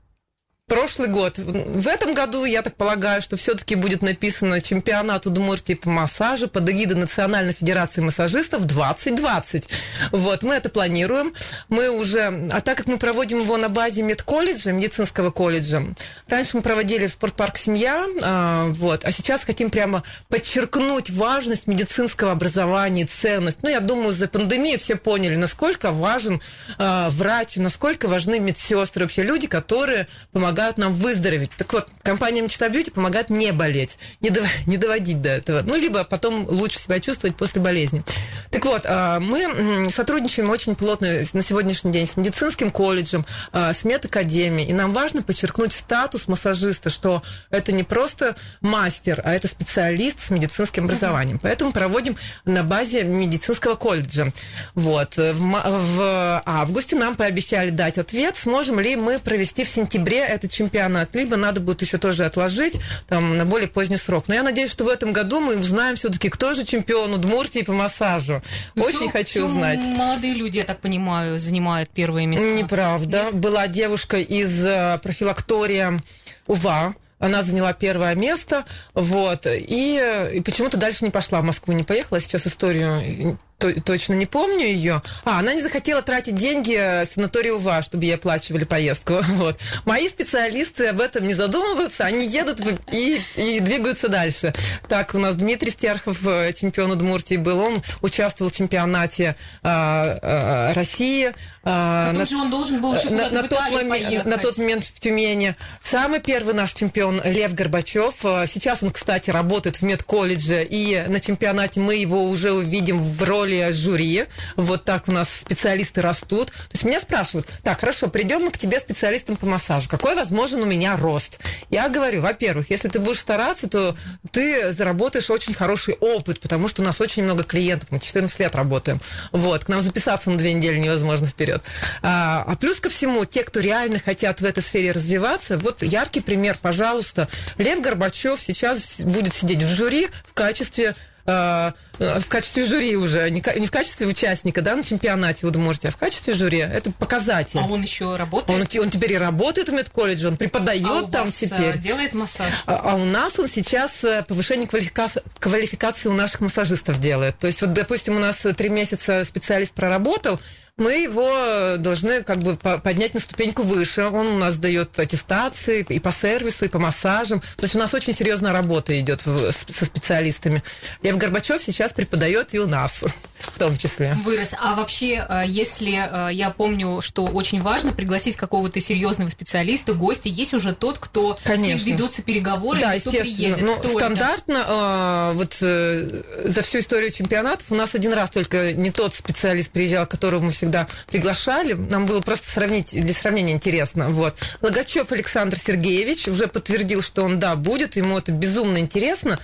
прошлый 0.70 1.08
год. 1.08 1.36
В 1.36 1.88
этом 1.88 2.14
году, 2.14 2.44
я 2.44 2.62
так 2.62 2.76
полагаю, 2.76 3.20
что 3.20 3.36
все-таки 3.36 3.74
будет 3.74 4.02
написано 4.02 4.60
чемпионат 4.60 5.26
Удмуртии 5.26 5.74
по 5.74 5.90
массажу 5.90 6.46
под 6.46 6.70
эгидой 6.70 6.96
Национальной 6.96 7.52
Федерации 7.52 8.00
массажистов 8.00 8.66
2020. 8.66 9.68
Вот, 10.12 10.44
мы 10.44 10.54
это 10.54 10.68
планируем. 10.68 11.34
Мы 11.68 11.90
уже, 11.90 12.48
а 12.52 12.60
так 12.60 12.78
как 12.78 12.86
мы 12.86 12.98
проводим 12.98 13.40
его 13.40 13.56
на 13.56 13.68
базе 13.68 14.02
медколледжа, 14.02 14.70
медицинского 14.70 15.32
колледжа, 15.32 15.82
раньше 16.28 16.56
мы 16.56 16.62
проводили 16.62 17.08
в 17.08 17.12
спортпарк 17.12 17.58
«Семья», 17.58 18.06
а, 18.22 18.68
вот, 18.68 19.04
а 19.04 19.10
сейчас 19.10 19.44
хотим 19.44 19.70
прямо 19.70 20.04
подчеркнуть 20.28 21.10
важность 21.10 21.66
медицинского 21.66 22.30
образования, 22.30 23.06
ценность. 23.06 23.58
Ну, 23.62 23.70
я 23.70 23.80
думаю, 23.80 24.12
за 24.12 24.28
пандемию 24.28 24.78
все 24.78 24.94
поняли, 24.94 25.34
насколько 25.34 25.90
важен 25.90 26.40
а, 26.78 27.10
врач, 27.10 27.56
насколько 27.56 28.06
важны 28.06 28.38
медсестры, 28.38 29.06
вообще 29.06 29.24
люди, 29.24 29.48
которые 29.48 30.06
помогают 30.30 30.59
помогают 30.60 30.78
нам 30.78 30.92
выздороветь. 30.92 31.50
Так 31.56 31.72
вот, 31.72 31.88
компания 32.02 32.42
Мечта 32.42 32.68
Бьюти 32.68 32.90
помогает 32.90 33.30
не 33.30 33.50
болеть, 33.52 33.98
не, 34.20 34.28
дов- 34.28 34.46
не 34.66 34.76
доводить 34.76 35.22
до 35.22 35.30
этого. 35.30 35.62
Ну, 35.62 35.74
либо 35.74 36.04
потом 36.04 36.46
лучше 36.46 36.78
себя 36.78 37.00
чувствовать 37.00 37.34
после 37.36 37.62
болезни. 37.62 38.02
Так 38.50 38.66
вот, 38.66 38.82
а, 38.84 39.20
мы 39.20 39.88
сотрудничаем 39.90 40.50
очень 40.50 40.74
плотно 40.74 41.22
на 41.32 41.42
сегодняшний 41.42 41.92
день 41.92 42.06
с 42.06 42.16
медицинским 42.16 42.70
колледжем, 42.70 43.24
а, 43.52 43.72
с 43.72 43.84
медакадемией, 43.84 44.68
и 44.68 44.72
нам 44.74 44.92
важно 44.92 45.22
подчеркнуть 45.22 45.72
статус 45.72 46.28
массажиста, 46.28 46.90
что 46.90 47.22
это 47.48 47.72
не 47.72 47.82
просто 47.82 48.36
мастер, 48.60 49.22
а 49.24 49.32
это 49.32 49.48
специалист 49.48 50.20
с 50.20 50.30
медицинским 50.30 50.84
образованием. 50.84 51.36
Uh-huh. 51.36 51.44
Поэтому 51.44 51.72
проводим 51.72 52.16
на 52.44 52.62
базе 52.62 53.02
медицинского 53.02 53.76
колледжа. 53.76 54.32
Вот. 54.74 55.16
В, 55.16 55.32
в 55.32 56.42
августе 56.44 56.96
нам 56.96 57.14
пообещали 57.14 57.70
дать 57.70 57.96
ответ, 57.96 58.36
сможем 58.36 58.78
ли 58.78 58.96
мы 58.96 59.18
провести 59.18 59.64
в 59.64 59.68
сентябре 59.70 60.18
это 60.18 60.49
чемпионат, 60.50 61.14
либо 61.14 61.36
надо 61.36 61.60
будет 61.60 61.82
еще 61.82 61.98
тоже 61.98 62.24
отложить 62.24 62.80
там, 63.08 63.36
на 63.36 63.44
более 63.44 63.68
поздний 63.68 63.96
срок. 63.96 64.24
Но 64.28 64.34
я 64.34 64.42
надеюсь, 64.42 64.70
что 64.70 64.84
в 64.84 64.88
этом 64.88 65.12
году 65.12 65.40
мы 65.40 65.56
узнаем 65.56 65.96
все-таки, 65.96 66.28
кто 66.28 66.54
же 66.54 66.64
чемпион 66.64 67.14
Удмуртии 67.14 67.62
по 67.62 67.72
массажу. 67.72 68.42
Ну, 68.74 68.84
Очень 68.84 68.98
все, 68.98 69.10
хочу 69.10 69.30
все 69.30 69.44
узнать. 69.44 69.78
Молодые 69.78 70.34
люди, 70.34 70.58
я 70.58 70.64
так 70.64 70.80
понимаю, 70.80 71.38
занимают 71.38 71.90
первые 71.90 72.26
места. 72.26 72.46
Неправда. 72.46 73.24
Нет? 73.24 73.34
Была 73.34 73.68
девушка 73.68 74.18
из 74.18 74.64
э, 74.64 74.98
профилактория 75.02 76.00
УВА, 76.46 76.94
она 77.18 77.42
заняла 77.42 77.74
первое 77.74 78.14
место, 78.14 78.64
вот, 78.94 79.46
и, 79.46 80.30
и 80.34 80.40
почему-то 80.40 80.78
дальше 80.78 81.04
не 81.04 81.10
пошла 81.10 81.42
в 81.42 81.44
Москву, 81.44 81.74
не 81.74 81.82
поехала, 81.82 82.18
сейчас 82.18 82.46
историю 82.46 83.38
точно 83.84 84.14
не 84.14 84.26
помню 84.26 84.66
ее. 84.66 85.02
А, 85.24 85.38
она 85.38 85.54
не 85.54 85.62
захотела 85.62 86.02
тратить 86.02 86.34
деньги 86.34 87.04
санаторию 87.12 87.56
УВА, 87.56 87.82
чтобы 87.82 88.04
ей 88.04 88.14
оплачивали 88.14 88.64
поездку. 88.64 89.20
Вот. 89.40 89.58
Мои 89.86 90.08
специалисты 90.08 90.88
об 90.88 91.00
этом 91.00 91.26
не 91.26 91.32
задумываются, 91.32 92.04
они 92.04 92.26
едут 92.26 92.60
и, 92.92 93.22
и 93.36 93.60
двигаются 93.60 94.08
дальше. 94.08 94.52
Так, 94.86 95.14
у 95.14 95.18
нас 95.18 95.36
Дмитрий 95.36 95.70
Стерхов, 95.70 96.26
э, 96.26 96.52
чемпион 96.52 96.90
Удмуртии 96.90 97.36
был, 97.36 97.60
он 97.60 97.82
участвовал 98.02 98.50
в 98.50 98.54
чемпионате 98.54 99.36
а, 99.62 100.18
а, 100.20 100.74
России. 100.74 101.32
А, 101.62 102.12
на, 102.12 102.26
же 102.26 102.36
он 102.36 102.50
должен 102.50 102.82
был 102.82 102.94
еще 102.94 103.08
на, 103.10 103.30
на, 103.30 103.48
тот 103.48 103.70
момент, 103.70 104.26
на 104.26 104.36
тот 104.36 104.58
момент 104.58 104.84
в 104.84 105.00
Тюмени. 105.00 105.56
Самый 105.82 106.20
первый 106.20 106.54
наш 106.54 106.74
чемпион 106.74 107.22
Лев 107.24 107.54
Горбачев. 107.54 108.14
Э, 108.24 108.44
сейчас 108.46 108.82
он, 108.82 108.90
кстати, 108.90 109.30
работает 109.30 109.76
в 109.76 109.82
медколледже, 109.82 110.64
и 110.64 111.02
на 111.08 111.20
чемпионате 111.20 111.80
мы 111.80 111.94
его 111.94 112.24
уже 112.24 112.52
увидим 112.52 113.00
в 113.00 113.22
роли 113.22 113.49
роли 113.50 113.72
жюри. 113.72 114.26
Вот 114.56 114.84
так 114.84 115.08
у 115.08 115.12
нас 115.12 115.28
специалисты 115.28 116.00
растут. 116.00 116.48
То 116.48 116.72
есть 116.72 116.84
меня 116.84 117.00
спрашивают, 117.00 117.48
так, 117.62 117.80
хорошо, 117.80 118.08
придем 118.08 118.42
мы 118.42 118.50
к 118.50 118.58
тебе 118.58 118.78
специалистам 118.80 119.36
по 119.36 119.46
массажу. 119.46 119.88
Какой 119.88 120.14
возможен 120.14 120.62
у 120.62 120.66
меня 120.66 120.96
рост? 120.96 121.38
Я 121.68 121.88
говорю, 121.88 122.22
во-первых, 122.22 122.70
если 122.70 122.88
ты 122.88 122.98
будешь 122.98 123.18
стараться, 123.18 123.68
то 123.68 123.96
ты 124.32 124.72
заработаешь 124.72 125.30
очень 125.30 125.54
хороший 125.54 125.94
опыт, 125.94 126.40
потому 126.40 126.68
что 126.68 126.82
у 126.82 126.84
нас 126.84 127.00
очень 127.00 127.24
много 127.24 127.44
клиентов, 127.44 127.90
мы 127.90 127.98
14 127.98 128.38
лет 128.38 128.54
работаем. 128.54 129.00
Вот, 129.32 129.64
к 129.64 129.68
нам 129.68 129.82
записаться 129.82 130.30
на 130.30 130.38
две 130.38 130.52
недели 130.52 130.78
невозможно 130.78 131.26
вперед. 131.26 131.62
А, 132.02 132.44
а 132.46 132.56
плюс 132.56 132.80
ко 132.80 132.88
всему, 132.88 133.24
те, 133.24 133.42
кто 133.42 133.60
реально 133.60 133.98
хотят 133.98 134.40
в 134.40 134.44
этой 134.44 134.62
сфере 134.62 134.92
развиваться, 134.92 135.58
вот 135.58 135.82
яркий 135.82 136.20
пример, 136.20 136.58
пожалуйста, 136.60 137.28
Лев 137.58 137.80
Горбачев 137.80 138.40
сейчас 138.40 138.96
будет 138.98 139.34
сидеть 139.34 139.62
в 139.62 139.68
жюри 139.68 140.08
в 140.26 140.34
качестве 140.34 140.94
в 141.24 142.28
качестве 142.28 142.66
жюри 142.66 142.96
уже, 142.96 143.30
не, 143.30 143.42
не 143.58 143.66
в 143.66 143.70
качестве 143.70 144.06
участника, 144.06 144.62
да, 144.62 144.76
на 144.76 144.82
чемпионате 144.82 145.46
вы 145.46 145.58
можете, 145.58 145.88
а 145.88 145.90
в 145.90 145.96
качестве 145.96 146.34
жюри. 146.34 146.58
Это 146.58 146.90
показатель. 146.92 147.60
А 147.60 147.66
он 147.66 147.82
еще 147.82 148.16
работает? 148.16 148.74
Он, 148.74 148.82
он 148.82 148.90
теперь 148.90 149.12
и 149.12 149.18
работает 149.18 149.68
в 149.68 149.72
медколледже, 149.72 150.28
он 150.28 150.36
преподает 150.36 150.84
а 150.84 151.06
там 151.10 151.26
вас 151.26 151.34
теперь. 151.34 151.78
делает 151.78 152.14
массаж? 152.14 152.52
А, 152.66 152.92
а 152.92 152.94
у 152.96 153.04
нас 153.04 153.38
он 153.38 153.48
сейчас 153.48 154.04
повышение 154.26 154.66
квалификации, 154.66 155.22
квалификации 155.38 156.08
у 156.08 156.14
наших 156.14 156.40
массажистов 156.40 157.00
делает. 157.00 157.38
То 157.38 157.46
есть, 157.46 157.60
вот, 157.60 157.72
допустим, 157.72 158.16
у 158.16 158.20
нас 158.20 158.38
три 158.56 158.68
месяца 158.68 159.24
специалист 159.24 159.72
проработал, 159.72 160.40
мы 160.80 161.02
его 161.02 161.76
должны 161.78 162.22
как 162.22 162.38
бы 162.38 162.56
поднять 162.56 163.14
на 163.14 163.20
ступеньку 163.20 163.62
выше. 163.62 164.04
Он 164.06 164.26
у 164.26 164.38
нас 164.38 164.56
дает 164.56 164.98
аттестации 164.98 165.86
и 165.88 166.00
по 166.00 166.10
сервису, 166.10 166.64
и 166.64 166.68
по 166.68 166.78
массажам. 166.78 167.40
То 167.40 167.64
есть 167.64 167.76
у 167.76 167.78
нас 167.78 167.94
очень 167.94 168.14
серьезная 168.14 168.52
работа 168.52 168.98
идет 168.98 169.20
со 169.22 169.84
специалистами. 169.84 170.62
Лев 171.02 171.16
Горбачев 171.16 171.62
сейчас 171.62 171.92
преподает 171.92 172.54
и 172.54 172.58
у 172.58 172.66
нас 172.66 173.04
в 173.44 173.58
том 173.58 173.76
числе. 173.76 174.14
Вырос. 174.24 174.50
А 174.58 174.74
вообще, 174.74 175.24
э, 175.28 175.42
если 175.46 176.28
э, 176.30 176.32
я 176.32 176.50
помню, 176.50 177.00
что 177.00 177.24
очень 177.24 177.60
важно 177.60 177.92
пригласить 177.92 178.36
какого-то 178.36 178.80
серьезного 178.80 179.28
специалиста, 179.30 179.92
гостя, 179.92 180.28
есть 180.28 180.54
уже 180.54 180.74
тот, 180.74 180.98
кто 180.98 181.36
Конечно. 181.44 181.78
с 181.78 181.86
ним 181.86 181.94
ведутся 181.96 182.22
переговоры, 182.22 182.80
да, 182.80 182.98
кто 182.98 183.10
приедет. 183.10 183.60
Ну, 183.60 183.76
кто 183.76 183.88
стандартно, 183.88 184.58
это? 184.58 185.32
вот 185.34 185.56
э, 185.60 186.22
за 186.44 186.62
всю 186.62 186.78
историю 186.80 187.10
чемпионатов 187.10 187.66
у 187.70 187.74
нас 187.74 187.94
один 187.94 188.12
раз 188.12 188.30
только 188.30 188.72
не 188.72 188.90
тот 188.90 189.14
специалист 189.14 189.70
приезжал, 189.70 190.06
которого 190.06 190.40
мы 190.40 190.52
всегда 190.52 190.88
приглашали. 191.10 191.72
Нам 191.72 192.06
было 192.06 192.20
просто 192.20 192.50
сравнить, 192.50 192.90
для 192.90 193.14
сравнения 193.14 193.52
интересно. 193.52 194.10
Вот. 194.10 194.34
Логачев 194.60 195.12
Александр 195.12 195.58
Сергеевич 195.58 196.28
уже 196.28 196.46
подтвердил, 196.46 197.02
что 197.02 197.22
он, 197.22 197.38
да, 197.38 197.56
будет, 197.56 197.96
ему 197.96 198.18
это 198.18 198.32
безумно 198.32 198.78
интересно 198.78 199.38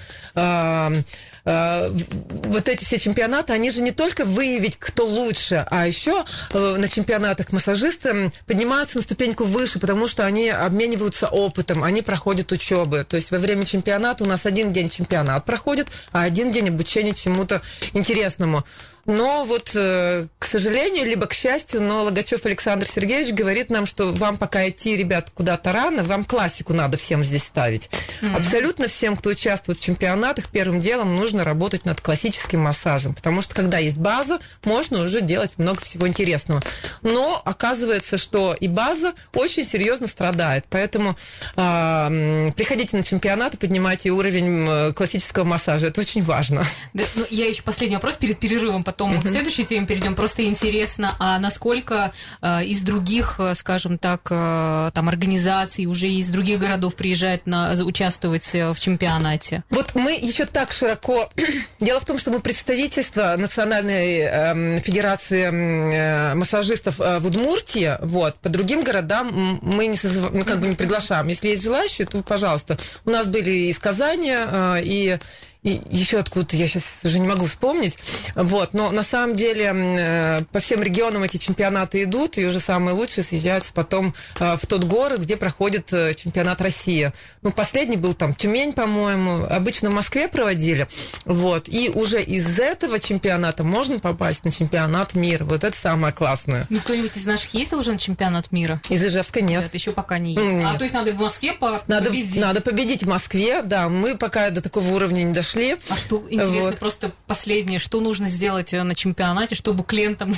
вот 1.46 2.68
эти 2.68 2.84
все 2.84 2.98
чемпионаты, 2.98 3.52
они 3.52 3.70
же 3.70 3.80
не 3.80 3.92
только 3.92 4.24
выявить, 4.24 4.76
кто 4.78 5.06
лучше, 5.06 5.64
а 5.70 5.86
еще 5.86 6.24
э, 6.50 6.76
на 6.76 6.88
чемпионатах 6.88 7.52
массажисты 7.52 8.32
поднимаются 8.46 8.98
на 8.98 9.02
ступеньку 9.02 9.44
выше, 9.44 9.78
потому 9.78 10.08
что 10.08 10.26
они 10.26 10.48
обмениваются 10.48 11.28
опытом, 11.28 11.84
они 11.84 12.02
проходят 12.02 12.50
учебы. 12.50 13.06
То 13.08 13.16
есть 13.16 13.30
во 13.30 13.38
время 13.38 13.64
чемпионата 13.64 14.24
у 14.24 14.26
нас 14.26 14.44
один 14.44 14.72
день 14.72 14.90
чемпионат 14.90 15.44
проходит, 15.44 15.86
а 16.10 16.22
один 16.22 16.50
день 16.50 16.68
обучения 16.68 17.14
чему-то 17.14 17.62
интересному. 17.92 18.64
Но 19.06 19.44
вот, 19.44 19.70
э, 19.74 20.26
к 20.38 20.44
сожалению, 20.44 21.06
либо 21.06 21.26
к 21.26 21.32
счастью, 21.32 21.80
но 21.80 22.02
Логачев 22.02 22.44
Александр 22.44 22.86
Сергеевич 22.86 23.32
говорит 23.32 23.70
нам, 23.70 23.86
что 23.86 24.10
вам 24.12 24.36
пока 24.36 24.68
идти, 24.68 24.96
ребят, 24.96 25.30
куда-то 25.32 25.72
рано, 25.72 26.02
вам 26.02 26.24
классику 26.24 26.72
надо 26.72 26.96
всем 26.96 27.24
здесь 27.24 27.44
ставить. 27.44 27.88
Mm-hmm. 28.20 28.36
Абсолютно 28.36 28.88
всем, 28.88 29.16
кто 29.16 29.30
участвует 29.30 29.78
в 29.78 29.82
чемпионатах, 29.82 30.48
первым 30.48 30.80
делом 30.80 31.16
нужно 31.16 31.44
работать 31.44 31.84
над 31.84 32.00
классическим 32.00 32.60
массажем, 32.60 33.14
потому 33.14 33.42
что 33.42 33.54
когда 33.54 33.78
есть 33.78 33.96
база, 33.96 34.40
можно 34.64 35.04
уже 35.04 35.20
делать 35.20 35.52
много 35.56 35.80
всего 35.82 36.08
интересного. 36.08 36.62
Но 37.02 37.40
оказывается, 37.44 38.18
что 38.18 38.54
и 38.54 38.66
база 38.66 39.12
очень 39.34 39.64
серьезно 39.64 40.08
страдает, 40.08 40.64
поэтому 40.68 41.16
э, 41.56 42.50
приходите 42.56 42.96
на 42.96 43.04
чемпионаты, 43.04 43.56
поднимайте 43.56 44.10
уровень 44.10 44.92
классического 44.94 45.44
массажа, 45.44 45.86
это 45.88 46.00
очень 46.00 46.22
важно. 46.22 46.64
Да, 46.92 47.04
ну, 47.14 47.24
я 47.30 47.46
еще 47.46 47.62
последний 47.62 47.96
вопрос 47.96 48.16
перед 48.16 48.38
перерывом, 48.38 48.82
потом 48.96 49.12
mm-hmm. 49.12 49.22
к 49.22 49.28
следующей 49.28 49.64
теме 49.64 49.86
перейдем. 49.86 50.14
Просто 50.14 50.44
интересно, 50.44 51.14
а 51.18 51.38
насколько 51.38 52.12
э, 52.40 52.64
из 52.64 52.80
других, 52.80 53.36
э, 53.38 53.54
скажем 53.54 53.98
так, 53.98 54.22
э, 54.30 54.90
там 54.94 55.08
организаций 55.08 55.84
уже 55.84 56.08
из 56.08 56.28
других 56.28 56.58
городов 56.58 56.96
приезжают 56.96 57.46
на 57.46 57.74
участвовать 57.84 58.54
э, 58.54 58.72
в 58.72 58.80
чемпионате? 58.80 59.64
Вот 59.68 59.94
мы 59.94 60.12
еще 60.12 60.46
так 60.46 60.72
широко. 60.72 61.30
Дело 61.80 62.00
в 62.00 62.06
том, 62.06 62.18
что 62.18 62.30
мы 62.30 62.40
представительство 62.40 63.34
Национальной 63.36 64.20
э, 64.20 64.80
Федерации 64.80 65.44
э, 65.44 66.34
массажистов 66.34 66.98
э, 66.98 67.18
в 67.18 67.26
Удмуртии, 67.26 67.98
вот 68.00 68.36
по 68.36 68.48
другим 68.48 68.82
городам 68.82 69.60
мы 69.60 69.88
не 69.88 69.96
созыв... 69.96 70.30
ну, 70.32 70.44
как 70.44 70.60
бы 70.60 70.68
не 70.68 70.74
приглашаем. 70.74 71.28
Если 71.28 71.48
есть 71.48 71.62
желающие, 71.62 72.06
то 72.06 72.22
пожалуйста. 72.22 72.78
У 73.04 73.10
нас 73.10 73.28
были 73.28 73.68
из 73.68 73.78
Казани 73.78 74.32
э, 74.34 74.80
и 74.82 75.18
и 75.66 75.82
еще 75.90 76.18
откуда-то, 76.18 76.56
я 76.56 76.68
сейчас 76.68 76.84
уже 77.02 77.18
не 77.18 77.26
могу 77.26 77.46
вспомнить. 77.46 77.98
Вот, 78.36 78.72
но 78.72 78.92
на 78.92 79.02
самом 79.02 79.34
деле 79.34 79.72
э, 79.74 80.42
по 80.52 80.60
всем 80.60 80.80
регионам 80.80 81.24
эти 81.24 81.38
чемпионаты 81.38 82.04
идут, 82.04 82.38
и 82.38 82.46
уже 82.46 82.60
самые 82.60 82.94
лучшие 82.94 83.24
съезжаются 83.24 83.72
потом 83.74 84.14
э, 84.38 84.56
в 84.56 84.64
тот 84.66 84.84
город, 84.84 85.22
где 85.22 85.36
проходит 85.36 85.92
э, 85.92 86.14
чемпионат 86.14 86.60
России. 86.60 87.12
Ну, 87.42 87.50
последний 87.50 87.96
был 87.96 88.14
там 88.14 88.32
Тюмень, 88.32 88.74
по-моему, 88.74 89.44
обычно 89.44 89.90
в 89.90 89.94
Москве 89.94 90.28
проводили. 90.28 90.86
Вот, 91.24 91.68
и 91.68 91.90
уже 91.92 92.22
из 92.22 92.60
этого 92.60 93.00
чемпионата 93.00 93.64
можно 93.64 93.98
попасть 93.98 94.44
на 94.44 94.52
чемпионат 94.52 95.14
мира. 95.14 95.44
Вот 95.44 95.64
это 95.64 95.76
самое 95.76 96.14
классное. 96.14 96.64
Ну, 96.68 96.78
кто-нибудь 96.78 97.16
из 97.16 97.26
наших 97.26 97.54
есть 97.54 97.72
уже 97.72 97.90
на 97.90 97.98
чемпионат 97.98 98.52
мира? 98.52 98.80
Из 98.88 99.04
Ижевска 99.04 99.40
нет. 99.40 99.62
Нет, 99.62 99.74
еще 99.74 99.90
пока 99.90 100.20
не 100.20 100.34
есть. 100.34 100.48
Нет. 100.48 100.68
А 100.72 100.78
то 100.78 100.84
есть 100.84 100.94
надо 100.94 101.10
в 101.10 101.18
Москве 101.18 101.54
по- 101.54 101.82
надо, 101.88 102.10
победить? 102.10 102.40
Надо 102.40 102.60
победить 102.60 103.02
в 103.02 103.08
Москве, 103.08 103.62
да. 103.62 103.88
Мы 103.88 104.16
пока 104.16 104.50
до 104.50 104.60
такого 104.60 104.88
уровня 104.90 105.24
не 105.24 105.32
дошли 105.32 105.55
прошли. 105.56 105.76
А 105.88 105.96
что 105.96 106.22
интересно, 106.28 106.60
вот. 106.70 106.78
просто 106.78 107.12
последнее, 107.26 107.78
что 107.78 108.00
нужно 108.00 108.28
сделать 108.28 108.72
э, 108.74 108.82
на 108.82 108.94
чемпионате, 108.94 109.54
чтобы 109.54 109.84
клиентам 109.84 110.34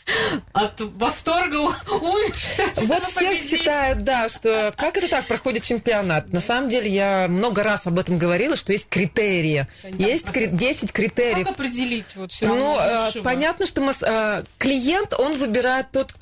от 0.52 0.80
восторга 0.80 1.56
умер? 1.56 2.34
Вот 2.86 3.04
все 3.06 3.20
победить? 3.20 3.50
считают, 3.50 4.04
да, 4.04 4.28
что 4.28 4.72
как 4.76 4.96
это 4.96 5.08
так 5.08 5.26
проходит 5.26 5.62
чемпионат. 5.62 6.32
На 6.32 6.40
самом 6.40 6.68
деле 6.68 6.90
я 6.90 7.26
много 7.28 7.62
раз 7.62 7.86
об 7.86 7.98
этом 7.98 8.18
говорила, 8.18 8.56
что 8.56 8.72
есть 8.72 8.88
критерии. 8.88 9.66
есть 9.84 10.26
кри- 10.26 10.48
10 10.48 10.92
критериев. 10.92 11.46
Как 11.46 11.54
определить 11.54 12.16
вот 12.16 12.32
все 12.32 12.46
Ну, 12.46 12.78
э, 12.78 13.22
понятно, 13.22 13.66
что 13.66 13.80
мы, 13.80 13.92
э, 14.00 14.42
клиент, 14.58 15.14
он 15.14 15.34
выбирает 15.36 15.90
тот, 15.92 16.12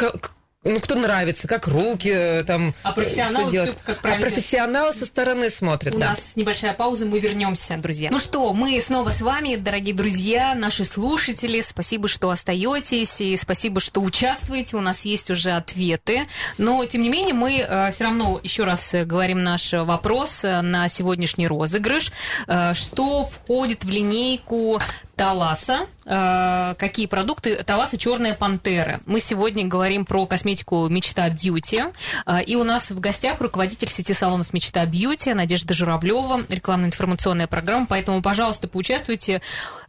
ну, 0.62 0.78
кто 0.78 0.94
нравится, 0.94 1.48
как 1.48 1.66
руки, 1.68 2.10
э, 2.12 2.44
там, 2.44 2.74
а 2.82 2.92
профессионалы 2.92 3.48
все 3.48 3.50
делать. 3.50 3.78
как 3.82 4.02
правильно. 4.02 4.26
А 4.26 4.30
профессионалы 4.30 4.92
со 4.92 5.06
стороны 5.06 5.48
смотрят, 5.48 5.94
У 5.94 5.98
да. 5.98 6.10
нас 6.10 6.32
небольшая 6.36 6.74
пауза, 6.74 7.06
мы 7.06 7.18
вернемся, 7.18 7.78
друзья. 7.78 8.10
Ну 8.12 8.18
что, 8.18 8.52
мы 8.52 8.78
снова 8.82 9.08
с 9.08 9.22
вами, 9.22 9.56
дорогие 9.56 9.94
друзья, 9.94 10.54
наши 10.54 10.84
слушатели. 10.84 11.62
Спасибо, 11.62 12.08
что 12.08 12.28
остаетесь, 12.28 13.22
и 13.22 13.38
спасибо, 13.38 13.80
что 13.80 14.02
участвуете. 14.02 14.76
У 14.76 14.80
нас 14.80 15.06
есть 15.06 15.30
уже 15.30 15.52
ответы. 15.52 16.26
Но, 16.58 16.84
тем 16.84 17.00
не 17.00 17.08
менее, 17.08 17.32
мы 17.32 17.60
э, 17.60 17.90
все 17.92 18.04
равно 18.04 18.38
еще 18.42 18.64
раз 18.64 18.92
говорим 18.92 19.42
наш 19.42 19.72
вопрос 19.72 20.44
э, 20.44 20.60
на 20.60 20.88
сегодняшний 20.88 21.48
розыгрыш. 21.48 22.12
Э, 22.46 22.74
что 22.74 23.24
входит 23.24 23.84
в 23.84 23.88
линейку 23.88 24.78
Таласа. 25.20 25.86
Э, 26.06 26.74
какие 26.78 27.04
продукты? 27.04 27.62
Таласа 27.62 27.98
Черная 27.98 28.32
пантера. 28.32 29.00
Мы 29.04 29.20
сегодня 29.20 29.66
говорим 29.66 30.06
про 30.06 30.24
косметику 30.24 30.88
Мечта 30.88 31.28
Бьюти. 31.28 31.82
Э, 32.24 32.42
и 32.42 32.56
у 32.56 32.64
нас 32.64 32.90
в 32.90 32.98
гостях 33.00 33.38
руководитель 33.38 33.90
сети 33.90 34.14
салонов 34.14 34.54
Мечта 34.54 34.86
Бьюти 34.86 35.34
Надежда 35.34 35.74
Журавлева, 35.74 36.40
рекламно-информационная 36.48 37.48
программа. 37.48 37.84
Поэтому, 37.86 38.22
пожалуйста, 38.22 38.66
поучаствуйте. 38.66 39.42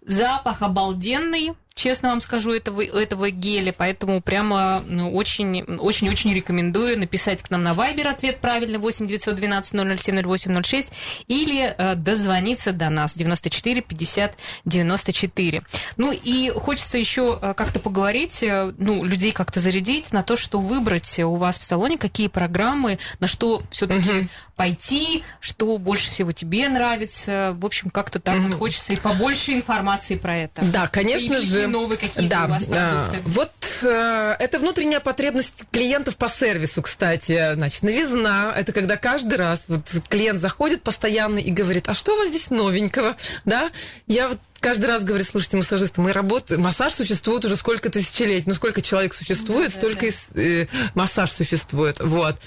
Запах 0.05 0.61
обалденный 0.63 1.53
честно 1.81 2.09
вам 2.09 2.21
скажу, 2.21 2.53
этого, 2.53 2.83
этого 2.83 3.31
геля, 3.31 3.73
поэтому 3.75 4.21
прямо 4.21 4.83
ну, 4.87 5.11
очень, 5.15 5.63
очень, 5.63 6.09
очень 6.09 6.31
рекомендую 6.31 6.99
написать 6.99 7.41
к 7.41 7.49
нам 7.49 7.63
на 7.63 7.71
Viber 7.71 8.07
ответ 8.07 8.39
правильный 8.39 8.77
8 8.77 9.07
912 9.07 9.99
007 9.99 10.21
0806 10.21 10.91
или 11.27 11.73
э, 11.75 11.95
дозвониться 11.95 12.71
до 12.71 12.89
нас 12.89 13.15
94 13.15 13.81
50 13.81 14.37
94. 14.65 15.61
Ну 15.97 16.11
и 16.11 16.51
хочется 16.51 16.99
еще 16.99 17.39
э, 17.41 17.53
как-то 17.55 17.79
поговорить, 17.79 18.43
э, 18.43 18.73
ну, 18.77 19.03
людей 19.03 19.31
как-то 19.31 19.59
зарядить 19.59 20.13
на 20.13 20.21
то, 20.21 20.35
что 20.35 20.59
выбрать 20.59 21.19
у 21.19 21.35
вас 21.35 21.57
в 21.57 21.63
салоне, 21.63 21.97
какие 21.97 22.27
программы, 22.27 22.99
на 23.19 23.25
что 23.25 23.63
все-таки 23.71 24.11
угу. 24.11 24.27
Пойти, 24.61 25.23
что 25.39 25.77
больше 25.77 26.09
всего 26.09 26.31
тебе 26.31 26.69
нравится. 26.69 27.55
В 27.59 27.65
общем, 27.65 27.89
как-то 27.89 28.19
так 28.19 28.37
угу. 28.37 28.47
вот 28.49 28.57
хочется 28.57 28.93
и 28.93 28.95
побольше 28.95 29.53
информации 29.53 30.15
про 30.15 30.37
это. 30.37 30.63
Да, 30.63 30.87
конечно 30.87 31.39
же 31.39 31.67
новые 31.67 31.97
какие-то 31.97 32.29
да, 32.29 32.45
у 32.45 32.49
вас 32.49 32.65
продукты? 32.65 33.17
Да. 33.17 33.21
Вот 33.25 33.51
э, 33.81 34.35
это 34.37 34.59
внутренняя 34.59 34.99
потребность 34.99 35.63
клиентов 35.71 36.15
по 36.15 36.29
сервису, 36.29 36.81
кстати. 36.83 37.55
Значит, 37.55 37.81
новизна– 37.81 38.53
это 38.55 38.71
когда 38.71 38.97
каждый 38.97 39.35
раз 39.35 39.65
вот 39.67 39.81
клиент 40.09 40.39
заходит 40.39 40.83
постоянно 40.83 41.39
и 41.39 41.51
говорит, 41.51 41.89
а 41.89 41.93
что 41.93 42.13
у 42.13 42.17
вас 42.17 42.29
здесь 42.29 42.51
новенького? 42.51 43.15
Да? 43.45 43.71
Я 44.05 44.29
вот 44.29 44.39
каждый 44.61 44.85
раз 44.85 45.03
говорю, 45.03 45.23
слушайте, 45.23 45.57
массажисты, 45.57 45.99
мы 45.99 46.13
работаем, 46.13 46.61
массаж 46.61 46.93
существует 46.93 47.43
уже 47.43 47.57
сколько 47.57 47.89
тысячелетий, 47.89 48.45
ну 48.45 48.53
сколько 48.53 48.81
человек 48.81 49.13
существует, 49.13 49.71
да, 49.71 49.77
столько 49.77 50.05
да, 50.29 50.41
и 50.41 50.63
э, 50.63 50.67
массаж 50.93 51.31
существует, 51.31 51.99
вот. 51.99 52.37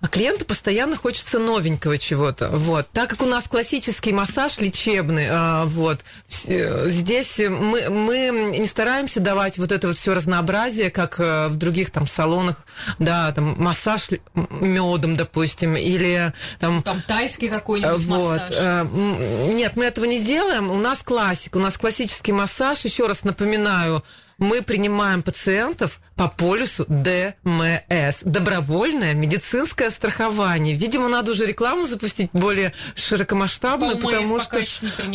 А 0.00 0.08
клиенту 0.08 0.44
постоянно 0.44 0.96
хочется 0.96 1.38
новенького 1.38 1.98
чего-то, 1.98 2.48
вот. 2.48 2.88
Так 2.92 3.10
как 3.10 3.22
у 3.22 3.26
нас 3.26 3.48
классический 3.48 4.12
массаж 4.12 4.58
лечебный, 4.58 5.26
э, 5.26 5.64
вот, 5.64 6.00
э, 6.46 6.88
здесь 6.88 7.38
мы, 7.38 7.90
мы 7.90 8.52
не 8.56 8.66
стараемся 8.66 9.20
давать 9.20 9.58
вот 9.58 9.72
это 9.72 9.88
вот 9.88 9.98
все 9.98 10.14
разнообразие, 10.14 10.90
как 10.90 11.18
э, 11.18 11.48
в 11.48 11.56
других 11.56 11.90
там 11.90 12.06
салонах, 12.06 12.56
да, 13.00 13.32
там 13.32 13.60
массаж 13.60 14.10
медом, 14.34 15.16
допустим, 15.16 15.76
или 15.76 16.32
там... 16.60 16.82
Там 16.84 17.02
тайский 17.02 17.48
какой-нибудь 17.48 18.04
вот, 18.04 18.20
массаж. 18.20 18.50
Э, 18.54 18.86
нет, 19.52 19.72
мы 19.74 19.86
этого 19.86 20.04
не 20.04 20.20
делаем, 20.20 20.70
у 20.70 20.78
нас 20.78 21.02
классика, 21.02 21.63
нас 21.64 21.78
классический 21.78 22.32
массаж. 22.32 22.84
Еще 22.84 23.06
раз 23.06 23.24
напоминаю, 23.24 24.04
мы 24.38 24.62
принимаем 24.62 25.22
пациентов 25.22 26.00
по 26.16 26.28
полюсу 26.28 26.84
ДМС. 26.88 28.22
Добровольное 28.22 29.14
медицинское 29.14 29.90
страхование. 29.90 30.74
Видимо, 30.74 31.08
надо 31.08 31.32
уже 31.32 31.44
рекламу 31.44 31.86
запустить 31.86 32.30
более 32.32 32.72
широкомасштабную, 32.94 33.98
По 33.98 34.10
потому 34.10 34.34
ОМС 34.36 34.44
что 34.44 34.64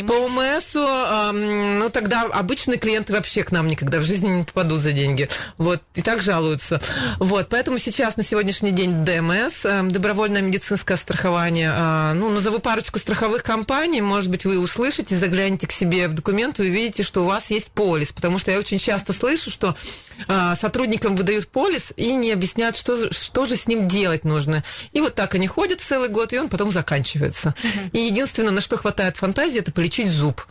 по 0.08 0.14
ОМСу, 0.14 0.80
эм, 0.80 1.80
ну 1.80 1.90
тогда 1.90 2.24
обычные 2.24 2.78
клиенты 2.78 3.14
вообще 3.14 3.44
к 3.44 3.52
нам 3.52 3.68
никогда 3.68 4.00
в 4.00 4.04
жизни 4.04 4.30
не 4.30 4.44
попадут 4.44 4.80
за 4.80 4.92
деньги. 4.92 5.30
Вот, 5.58 5.82
и 5.96 6.02
так 6.02 6.22
жалуются. 6.22 6.82
Вот, 7.20 7.48
поэтому 7.50 7.78
сейчас 7.78 8.18
на 8.18 8.24
сегодняшний 8.24 8.72
день 8.72 9.06
ДМС, 9.06 9.66
эм, 9.66 9.90
добровольное 9.90 10.42
медицинское 10.42 10.98
страхование, 10.98 11.74
э, 11.74 12.14
ну, 12.14 12.30
назову 12.30 12.60
парочку 12.60 13.00
страховых 13.00 13.44
компаний, 13.44 14.02
может 14.02 14.30
быть, 14.30 14.46
вы 14.46 14.60
услышите, 14.60 15.16
загляните 15.16 15.68
к 15.68 15.72
себе 15.72 16.08
в 16.08 16.14
документы 16.14 16.66
и 16.66 16.70
увидите, 16.70 17.04
что 17.04 17.22
у 17.22 17.26
вас 17.26 17.50
есть 17.52 17.68
полис, 17.68 18.12
потому 18.12 18.38
что 18.38 18.52
я 18.52 18.60
очень 18.60 18.80
часто 18.80 19.14
слышу, 19.14 19.50
что 19.50 19.70
э, 19.70 20.09
сотрудникам 20.56 21.16
выдают 21.16 21.48
полис 21.48 21.94
и 21.96 22.14
не 22.14 22.32
объясняют, 22.32 22.78
что, 22.78 23.12
что 23.14 23.46
же 23.46 23.56
с 23.56 23.68
ним 23.68 23.88
делать 23.88 24.26
нужно. 24.26 24.64
И 24.92 25.02
вот 25.02 25.16
так 25.16 25.36
они 25.36 25.48
ходят 25.48 25.82
целый 25.82 26.10
год, 26.10 26.34
и 26.34 26.40
он 26.40 26.50
потом 26.50 26.72
заканчивается. 26.72 27.56
И 27.94 28.00
единственное, 28.00 28.52
на 28.52 28.62
что 28.62 28.78
хватает 28.78 29.18
фантазии, 29.18 29.60
это 29.60 29.72
полечить 29.72 30.12
зуб. 30.12 30.46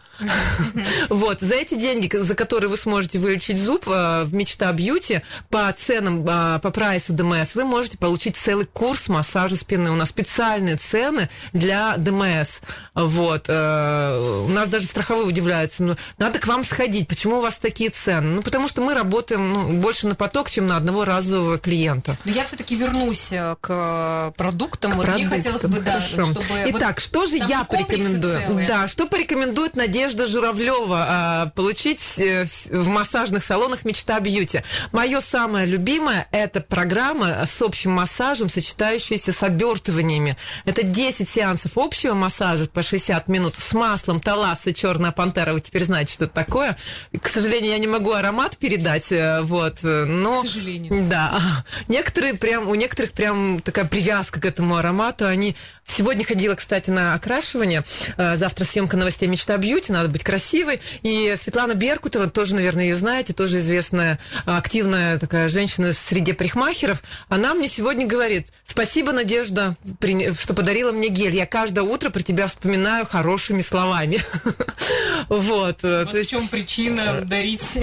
Вот, 1.08 1.40
за 1.40 1.54
эти 1.54 1.74
деньги, 1.74 2.14
за 2.16 2.34
которые 2.34 2.68
вы 2.70 2.76
сможете 2.76 3.18
вылечить 3.18 3.58
зуб 3.58 3.88
э, 3.88 4.24
в 4.24 4.34
Мечта 4.34 4.72
Бьюти, 4.72 5.22
по 5.48 5.72
ценам, 5.78 6.26
э, 6.28 6.58
по 6.60 6.70
прайсу 6.70 7.12
ДМС, 7.12 7.54
вы 7.54 7.64
можете 7.64 7.98
получить 7.98 8.36
целый 8.36 8.66
курс 8.66 9.08
массажа 9.08 9.56
спины. 9.56 9.90
У 9.90 9.94
нас 9.94 10.08
специальные 10.08 10.76
цены 10.76 11.28
для 11.52 11.96
ДМС. 11.96 12.58
Вот. 12.94 13.44
э, 13.48 14.44
У 14.46 14.48
нас 14.48 14.68
даже 14.68 14.86
страховые 14.86 15.28
удивляются. 15.28 15.82
Ну, 15.82 15.96
надо 16.18 16.38
к 16.38 16.46
вам 16.46 16.64
сходить. 16.64 17.06
Почему 17.08 17.38
у 17.38 17.40
вас 17.40 17.56
такие 17.56 17.90
цены? 17.90 18.36
Ну, 18.36 18.42
потому 18.42 18.68
что 18.68 18.82
мы 18.82 18.94
работаем 18.94 19.57
ну, 19.58 19.80
больше 19.80 20.06
на 20.06 20.14
поток, 20.14 20.50
чем 20.50 20.66
на 20.66 20.76
одного 20.76 21.04
разового 21.04 21.58
клиента. 21.58 22.16
Но 22.24 22.32
я 22.32 22.44
все-таки 22.44 22.76
вернусь 22.76 23.32
э, 23.32 23.56
к 23.60 24.32
продуктам. 24.36 24.92
вот 24.92 25.06
мне 25.06 25.28
продуктам. 25.28 25.36
хотелось 25.38 25.62
бы, 25.62 25.80
да, 25.80 26.00
Хорошо. 26.00 26.26
чтобы... 26.26 26.44
вот 26.48 26.76
Итак, 26.76 27.00
что 27.00 27.26
же 27.26 27.36
я 27.36 27.64
порекомендую? 27.64 28.40
целые. 28.40 28.66
Да, 28.66 28.88
что 28.88 29.06
порекомендует 29.06 29.76
Надежда 29.76 30.26
Журавлева 30.26 31.06
а, 31.08 31.46
получить 31.54 32.00
э, 32.18 32.46
в 32.70 32.88
массажных 32.88 33.44
салонах 33.44 33.84
Мечта 33.84 34.20
Бьюти? 34.20 34.62
Мое 34.92 35.20
самое 35.20 35.66
любимое 35.66 36.28
это 36.30 36.60
программа 36.60 37.44
с 37.46 37.60
общим 37.62 37.92
массажем, 37.92 38.50
сочетающаяся 38.50 39.32
с 39.32 39.42
обертываниями. 39.42 40.36
Это 40.64 40.82
10 40.82 41.28
сеансов 41.28 41.72
общего 41.76 42.14
массажа 42.14 42.66
по 42.66 42.82
60 42.82 43.28
минут 43.28 43.54
с 43.56 43.72
маслом 43.72 44.20
Таласа 44.20 44.72
Черная 44.72 45.12
пантера. 45.12 45.52
Вы 45.52 45.60
теперь 45.60 45.84
знаете, 45.84 46.12
что 46.12 46.24
это 46.26 46.34
такое. 46.34 46.76
К 47.20 47.28
сожалению, 47.28 47.72
я 47.72 47.78
не 47.78 47.86
могу 47.86 48.12
аромат 48.12 48.56
передать, 48.56 49.10
э, 49.10 49.42
вот, 49.48 49.78
э, 49.82 50.04
но... 50.04 50.42
К 50.42 50.46
сожалению. 50.46 51.06
Да, 51.08 51.64
некоторые 51.88 52.34
прям, 52.34 52.68
у 52.68 52.74
некоторых 52.74 53.12
прям 53.12 53.60
такая 53.60 53.86
привязка 53.86 54.40
к 54.40 54.44
этому 54.44 54.76
аромату. 54.76 55.26
Они 55.26 55.56
сегодня 55.86 56.24
ходила, 56.24 56.54
кстати, 56.54 56.90
на 56.90 57.14
окрашивание. 57.14 57.84
Э, 58.16 58.36
Завтра 58.36 58.64
съемка 58.64 58.96
новостей 58.96 59.26
Мечта 59.28 59.56
Бьюти, 59.56 59.90
надо 59.92 60.08
быть 60.08 60.22
красивой. 60.22 60.80
И 61.02 61.34
Светлана 61.40 61.74
Беркутова, 61.74 62.28
тоже, 62.28 62.54
наверное, 62.54 62.84
ее 62.84 62.96
знаете, 62.96 63.32
тоже 63.32 63.58
известная 63.58 64.18
активная 64.44 65.18
такая 65.18 65.48
женщина 65.48 65.92
в 65.92 65.96
среде 65.96 66.34
парикмахеров. 66.34 67.02
Она 67.28 67.54
мне 67.54 67.68
сегодня 67.68 68.06
говорит: 68.06 68.48
спасибо, 68.66 69.12
Надежда, 69.12 69.76
что 70.38 70.54
подарила 70.54 70.92
мне 70.92 71.08
гель. 71.08 71.34
Я 71.34 71.46
каждое 71.46 71.82
утро 71.84 72.10
про 72.10 72.20
тебя 72.20 72.46
вспоминаю 72.46 73.06
хорошими 73.06 73.62
словами. 73.62 74.20
Вот. 75.28 75.82
э, 75.82 76.04
Вот 76.04 76.14
в 76.16 76.26
чем 76.28 76.48
причина 76.48 77.20
дарить. 77.22 77.78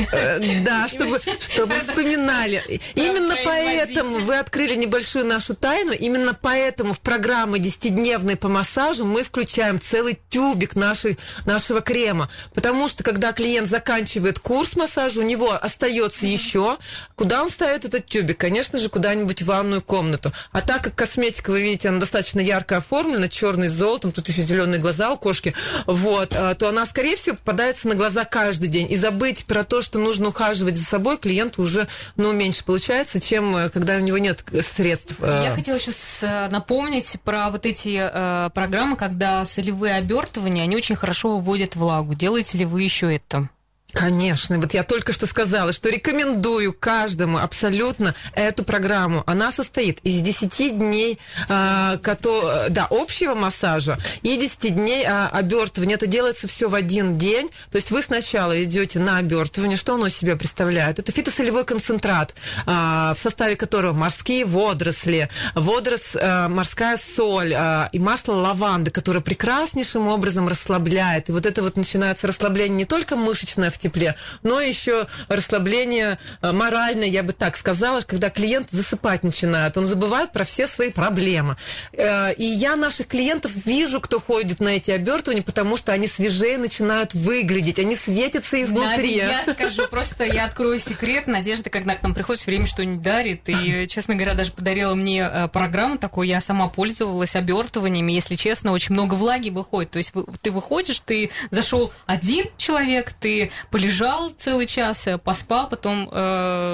Да, 0.63 0.87
чтобы, 0.89 1.19
чтобы 1.55 1.79
вспоминали. 1.79 2.81
Именно 2.95 3.35
поэтому 3.43 4.19
вы 4.19 4.37
открыли 4.37 4.75
небольшую 4.75 5.25
нашу 5.25 5.55
тайну. 5.55 5.91
Именно 5.93 6.37
поэтому 6.39 6.93
в 6.93 6.99
программы 6.99 7.59
10-дневные 7.59 8.35
по 8.35 8.47
массажу 8.47 9.05
мы 9.05 9.23
включаем 9.23 9.79
целый 9.79 10.19
тюбик 10.29 10.75
нашей, 10.75 11.17
нашего 11.45 11.81
крема. 11.81 12.29
Потому 12.53 12.87
что, 12.87 13.03
когда 13.03 13.31
клиент 13.31 13.69
заканчивает 13.69 14.39
курс 14.39 14.75
массажа, 14.75 15.19
у 15.19 15.23
него 15.23 15.51
остается 15.51 16.25
еще. 16.25 16.77
Куда 17.15 17.41
он 17.41 17.49
ставит 17.49 17.85
этот 17.85 18.05
тюбик? 18.05 18.37
Конечно 18.37 18.77
же, 18.79 18.89
куда-нибудь 18.89 19.41
в 19.41 19.45
ванную 19.45 19.81
комнату. 19.81 20.31
А 20.51 20.61
так 20.61 20.83
как 20.83 20.95
косметика, 20.95 21.51
вы 21.51 21.61
видите, 21.61 21.89
она 21.89 21.99
достаточно 21.99 22.39
ярко 22.39 22.77
оформлена, 22.77 23.29
черный 23.29 23.69
с 23.69 23.71
золотом, 23.71 24.11
тут 24.11 24.27
еще 24.27 24.41
зеленые 24.41 24.79
глаза 24.79 25.11
у 25.11 25.17
кошки, 25.17 25.53
вот, 25.85 26.33
а, 26.35 26.55
то 26.55 26.69
она, 26.69 26.85
скорее 26.85 27.15
всего, 27.15 27.35
попадается 27.35 27.87
на 27.87 27.95
глаза 27.95 28.25
каждый 28.25 28.67
день. 28.67 28.91
И 28.91 28.95
забыть 28.95 29.45
про 29.45 29.63
то, 29.63 29.81
что 29.81 29.99
нужно 29.99 30.29
ухаживать 30.29 30.75
за 30.75 30.83
собой, 30.83 31.17
клиенту 31.49 31.61
уже, 31.63 31.87
ну, 32.15 32.31
меньше 32.33 32.63
получается, 32.63 33.19
чем 33.19 33.55
э, 33.55 33.69
когда 33.69 33.95
у 33.97 33.99
него 33.99 34.17
нет 34.17 34.43
средств. 34.61 35.15
э, 35.19 35.41
Я 35.45 35.55
хотела 35.55 35.75
еще 35.77 35.91
с- 35.91 36.47
напомнить 36.51 37.17
про 37.23 37.49
вот 37.49 37.65
эти 37.65 37.97
э, 38.01 38.49
программы, 38.51 38.95
когда 38.95 39.45
солевые 39.45 39.95
обертывания, 39.95 40.63
они 40.63 40.75
очень 40.75 40.95
хорошо 40.95 41.37
выводят 41.37 41.75
влагу. 41.75 42.13
Делаете 42.15 42.57
ли 42.57 42.65
вы 42.65 42.83
еще 42.83 43.13
это? 43.15 43.49
Конечно, 43.95 44.59
вот 44.59 44.73
я 44.73 44.83
только 44.83 45.13
что 45.13 45.25
сказала, 45.25 45.71
что 45.71 45.89
рекомендую 45.89 46.73
каждому 46.73 47.37
абсолютно 47.37 48.13
эту 48.33 48.65
программу. 48.65 49.23
Она 49.25 49.53
состоит 49.53 49.99
из 50.03 50.19
10 50.19 50.77
дней 50.77 51.17
а, 51.47 51.95
кото- 52.03 52.67
да, 52.69 52.87
общего 52.89 53.35
массажа 53.35 53.97
и 54.21 54.35
10 54.35 54.75
дней 54.75 55.05
а, 55.07 55.29
обертывания. 55.31 55.95
Это 55.95 56.07
делается 56.07 56.45
все 56.49 56.67
в 56.67 56.75
один 56.75 57.17
день. 57.17 57.47
То 57.71 57.77
есть 57.77 57.89
вы 57.89 58.01
сначала 58.01 58.61
идете 58.61 58.99
на 58.99 59.17
обертывание. 59.17 59.77
Что 59.77 59.95
оно 59.95 60.09
себя 60.09 60.35
представляет? 60.35 60.99
Это 60.99 61.13
фитосолевой 61.13 61.63
концентрат, 61.63 62.35
а, 62.65 63.13
в 63.13 63.19
составе 63.19 63.55
которого 63.55 63.93
морские 63.93 64.43
водоросли, 64.43 65.29
водорос, 65.55 66.17
а, 66.19 66.49
морская 66.49 66.97
соль 66.97 67.53
а, 67.53 67.87
и 67.93 67.99
масло 67.99 68.33
лаванды, 68.33 68.91
которое 68.91 69.21
прекраснейшим 69.21 70.09
образом 70.09 70.49
расслабляет. 70.49 71.29
И 71.29 71.31
вот 71.31 71.45
это 71.45 71.61
вот 71.61 71.77
начинается 71.77 72.27
расслабление 72.27 72.75
не 72.75 72.85
только 72.85 73.15
мышечное 73.15 73.69
в 73.69 73.84
тепле, 73.85 74.15
но 74.43 74.59
еще 74.59 75.07
расслабление 75.27 76.17
э, 76.41 76.51
моральное, 76.51 77.07
я 77.07 77.23
бы 77.23 77.33
так 77.33 77.55
сказала, 77.55 78.01
когда 78.01 78.29
клиент 78.29 78.69
засыпать 78.71 79.23
начинает, 79.23 79.77
он 79.77 79.85
забывает 79.85 80.31
про 80.31 80.43
все 80.43 80.67
свои 80.67 80.89
проблемы. 80.91 81.55
Э, 81.93 82.33
И 82.33 82.45
я 82.45 82.75
наших 82.75 83.07
клиентов 83.07 83.51
вижу, 83.65 84.01
кто 84.01 84.19
ходит 84.19 84.59
на 84.59 84.69
эти 84.69 84.91
обертывания, 84.91 85.43
потому 85.43 85.77
что 85.77 85.91
они 85.91 86.07
свежее 86.07 86.57
начинают 86.57 87.13
выглядеть, 87.13 87.79
они 87.79 87.95
светятся 87.95 88.61
изнутри. 88.61 89.21
Надя, 89.21 89.43
я 89.47 89.53
скажу, 89.53 89.87
просто 89.87 90.23
я 90.25 90.45
открою 90.45 90.79
секрет. 90.79 91.27
Надежда, 91.27 91.69
когда 91.69 91.95
к 91.95 92.01
нам 92.03 92.13
приходит, 92.13 92.41
все 92.41 92.51
время 92.51 92.67
что-нибудь 92.67 93.01
дарит. 93.01 93.47
И, 93.47 93.87
честно 93.89 94.15
говоря, 94.15 94.33
даже 94.33 94.51
подарила 94.51 94.95
мне 94.95 95.29
э, 95.31 95.47
программу 95.47 95.97
такую. 95.97 96.27
Я 96.27 96.41
сама 96.41 96.67
пользовалась 96.67 97.35
обертываниями. 97.35 98.11
Если 98.11 98.35
честно, 98.35 98.71
очень 98.71 98.93
много 98.93 99.13
влаги 99.13 99.49
выходит. 99.49 99.91
То 99.91 99.97
есть 99.99 100.13
ты 100.41 100.51
выходишь, 100.51 100.99
ты 101.05 101.29
зашел 101.51 101.91
один 102.05 102.45
человек, 102.57 103.13
ты 103.13 103.51
полежал 103.75 104.29
целый 104.29 104.67
час, 104.67 105.05
э, 105.07 105.17
поспал, 105.17 105.67
потом 105.67 106.07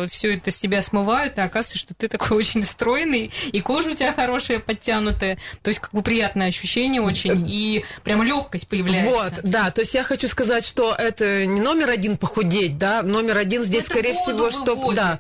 все 0.07 0.35
это 0.35 0.51
с 0.51 0.59
тебя 0.59 0.83
смывают, 0.83 1.37
и 1.39 1.41
оказывается, 1.41 1.79
что 1.79 1.95
ты 1.95 2.07
такой 2.07 2.37
очень 2.37 2.63
стройный, 2.63 3.31
и 3.51 3.59
кожа 3.59 3.89
у 3.89 3.93
тебя 3.93 4.13
хорошая, 4.13 4.59
подтянутая. 4.59 5.39
То 5.63 5.69
есть 5.69 5.79
как 5.79 5.91
бы 5.91 6.03
приятное 6.03 6.47
ощущение 6.47 7.01
очень, 7.01 7.49
и 7.49 7.83
прям 8.03 8.21
легкость 8.21 8.67
появляется. 8.67 9.11
Вот, 9.11 9.39
да, 9.43 9.71
то 9.71 9.81
есть 9.81 9.95
я 9.95 10.03
хочу 10.03 10.27
сказать, 10.27 10.63
что 10.63 10.93
это 10.95 11.47
не 11.47 11.59
номер 11.59 11.89
один 11.89 12.17
похудеть, 12.17 12.77
да, 12.77 13.01
номер 13.01 13.37
один 13.37 13.63
здесь, 13.63 13.85
Это 13.85 13.93
скорее 13.93 14.13
всего, 14.13 14.51
что, 14.51 14.93
да, 14.93 15.19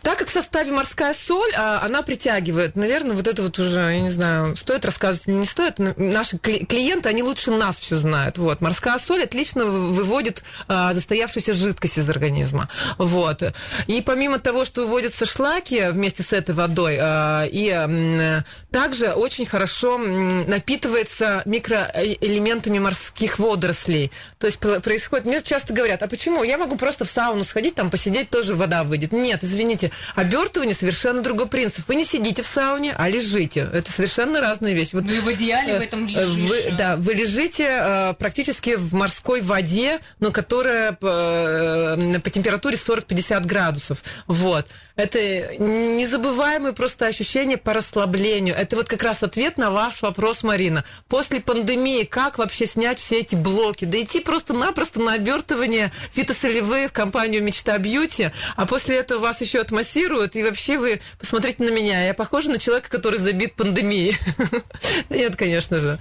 так 0.00 0.18
как 0.18 0.28
в 0.28 0.32
составе 0.32 0.72
морская 0.72 1.14
соль, 1.14 1.52
а, 1.54 1.82
она 1.84 2.02
притягивает, 2.02 2.76
наверное, 2.76 3.14
вот 3.14 3.28
это 3.28 3.42
вот 3.42 3.58
уже, 3.58 3.80
я 3.80 4.00
не 4.00 4.10
знаю, 4.10 4.56
стоит 4.56 4.84
рассказывать 4.84 5.28
или 5.28 5.34
не 5.34 5.44
стоит. 5.44 5.78
Наши 5.78 6.36
кли- 6.36 6.64
клиенты, 6.64 7.08
они 7.08 7.22
лучше 7.22 7.50
нас 7.50 7.76
все 7.76 7.96
знают. 7.96 8.38
Вот, 8.38 8.60
морская 8.60 8.98
соль 8.98 9.24
отлично 9.24 9.64
вы- 9.64 9.92
выводит 9.92 10.42
а, 10.68 10.94
застоявшуюся 10.94 11.52
жидкость 11.52 11.98
из 11.98 12.08
организма. 12.08 12.68
Вот. 12.98 13.42
И 13.86 14.00
помимо 14.00 14.38
того, 14.38 14.64
что 14.64 14.82
выводятся 14.82 15.26
шлаки 15.26 15.88
вместе 15.90 16.22
с 16.22 16.32
этой 16.32 16.54
водой, 16.54 16.98
а, 17.00 17.44
и 17.44 18.42
также 18.70 19.12
очень 19.12 19.46
хорошо 19.46 19.98
напитывается 19.98 21.42
микроэлементами 21.44 22.78
морских 22.78 23.38
водорослей. 23.38 24.12
То 24.38 24.46
есть 24.46 24.58
про- 24.58 24.80
происходит... 24.80 25.26
Мне 25.26 25.42
часто 25.42 25.72
говорят, 25.72 26.02
а 26.02 26.08
почему? 26.08 26.42
Я 26.44 26.58
могу 26.58 26.76
просто 26.76 27.04
в 27.04 27.08
сауну 27.10 27.44
сходить, 27.44 27.74
там 27.74 27.90
посидеть, 27.90 28.30
тоже 28.30 28.54
вода 28.54 28.84
выйдет. 28.84 29.12
Нет, 29.12 29.42
извините, 29.42 29.81
Смотрите, 29.82 29.92
обертывание 30.14 30.74
совершенно 30.74 31.22
другой 31.22 31.48
принцип. 31.48 31.88
Вы 31.88 31.96
не 31.96 32.04
сидите 32.04 32.42
в 32.42 32.46
сауне, 32.46 32.94
а 32.96 33.08
лежите. 33.08 33.68
Это 33.72 33.90
совершенно 33.90 34.40
разная 34.40 34.72
вещь. 34.72 34.90
Вот, 34.92 35.04
ну 35.04 35.12
и 35.12 35.20
в 35.20 35.32
идеале 35.32 35.78
в 35.78 35.82
этом 35.82 36.06
лежишь. 36.06 36.50
Вы, 36.50 36.70
да, 36.76 36.96
вы 36.96 37.14
лежите 37.14 37.66
э, 37.68 38.14
практически 38.14 38.76
в 38.76 38.94
морской 38.94 39.40
воде, 39.40 40.00
но 40.20 40.30
которая 40.30 40.92
по, 40.92 41.06
э, 41.06 42.20
по 42.20 42.30
температуре 42.30 42.76
40-50 42.76 43.46
градусов. 43.46 44.02
Вот. 44.26 44.66
Это 44.94 45.18
незабываемое 45.58 46.72
просто 46.72 47.06
ощущение 47.06 47.56
по 47.56 47.72
расслаблению. 47.72 48.54
Это 48.54 48.76
вот 48.76 48.88
как 48.88 49.02
раз 49.02 49.22
ответ 49.22 49.56
на 49.56 49.70
ваш 49.70 50.02
вопрос, 50.02 50.42
Марина. 50.42 50.84
После 51.08 51.40
пандемии 51.40 52.04
как 52.04 52.38
вообще 52.38 52.66
снять 52.66 53.00
все 53.00 53.20
эти 53.20 53.34
блоки? 53.34 53.86
Да 53.86 54.00
идти 54.00 54.20
просто-напросто 54.20 55.00
на 55.00 55.14
обертывание 55.14 55.92
фитосолевые 56.12 56.88
в 56.88 56.92
компанию 56.92 57.42
«Мечта 57.42 57.78
Бьюти», 57.78 58.32
а 58.56 58.66
после 58.66 58.96
этого 58.96 59.20
вас 59.20 59.40
еще 59.40 59.60
отмассируют, 59.72 60.36
и 60.36 60.42
вообще 60.42 60.78
вы 60.78 61.00
посмотрите 61.18 61.64
на 61.64 61.70
меня. 61.70 62.06
Я 62.06 62.14
похожа 62.14 62.50
на 62.50 62.58
человека, 62.58 62.90
который 62.90 63.18
забит 63.18 63.54
пандемией. 63.54 64.16
Нет, 65.08 65.36
конечно 65.36 65.80
же. 65.80 65.98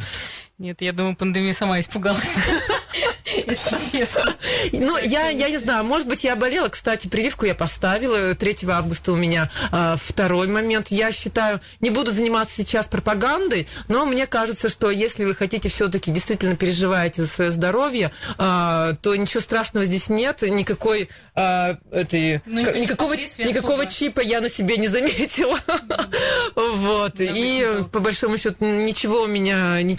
Нет, 0.61 0.79
я 0.81 0.93
думаю, 0.93 1.15
пандемия 1.15 1.55
сама 1.55 1.79
испугалась. 1.79 2.21
Если 3.25 3.97
честно. 3.97 4.35
Ну, 4.71 4.97
я, 4.97 5.29
я 5.29 5.49
не 5.49 5.57
знаю, 5.57 5.83
может 5.83 6.07
быть, 6.07 6.23
я 6.23 6.35
болела. 6.35 6.69
Кстати, 6.69 7.07
прививку 7.07 7.45
я 7.45 7.55
поставила. 7.55 8.35
3 8.35 8.57
августа 8.69 9.13
у 9.13 9.15
меня 9.15 9.49
а, 9.71 9.95
второй 9.99 10.47
момент. 10.47 10.89
Я 10.89 11.11
считаю, 11.11 11.61
не 11.79 11.89
буду 11.89 12.11
заниматься 12.11 12.55
сейчас 12.55 12.87
пропагандой, 12.87 13.67
но 13.87 14.05
мне 14.05 14.27
кажется, 14.27 14.69
что 14.69 14.91
если 14.91 15.25
вы 15.25 15.33
хотите 15.33 15.69
все-таки 15.69 16.11
действительно 16.11 16.55
переживаете 16.55 17.23
за 17.23 17.27
свое 17.27 17.51
здоровье, 17.51 18.11
а, 18.37 18.93
то 19.01 19.15
ничего 19.15 19.41
страшного 19.41 19.85
здесь 19.85 20.09
нет. 20.09 20.41
Никакой 20.43 21.09
а, 21.33 21.77
этой, 21.91 22.41
ну, 22.45 22.61
никакого, 22.75 23.13
никакого 23.13 23.85
чипа 23.87 24.19
я 24.19 24.41
на 24.41 24.49
себе 24.49 24.77
не 24.77 24.89
заметила. 24.89 25.59
вот. 26.55 27.15
И 27.19 27.67
по 27.91 27.99
большому 27.99 28.37
счету 28.37 28.65
ничего 28.65 29.23
у 29.23 29.27
меня, 29.27 29.81
ни 29.81 29.95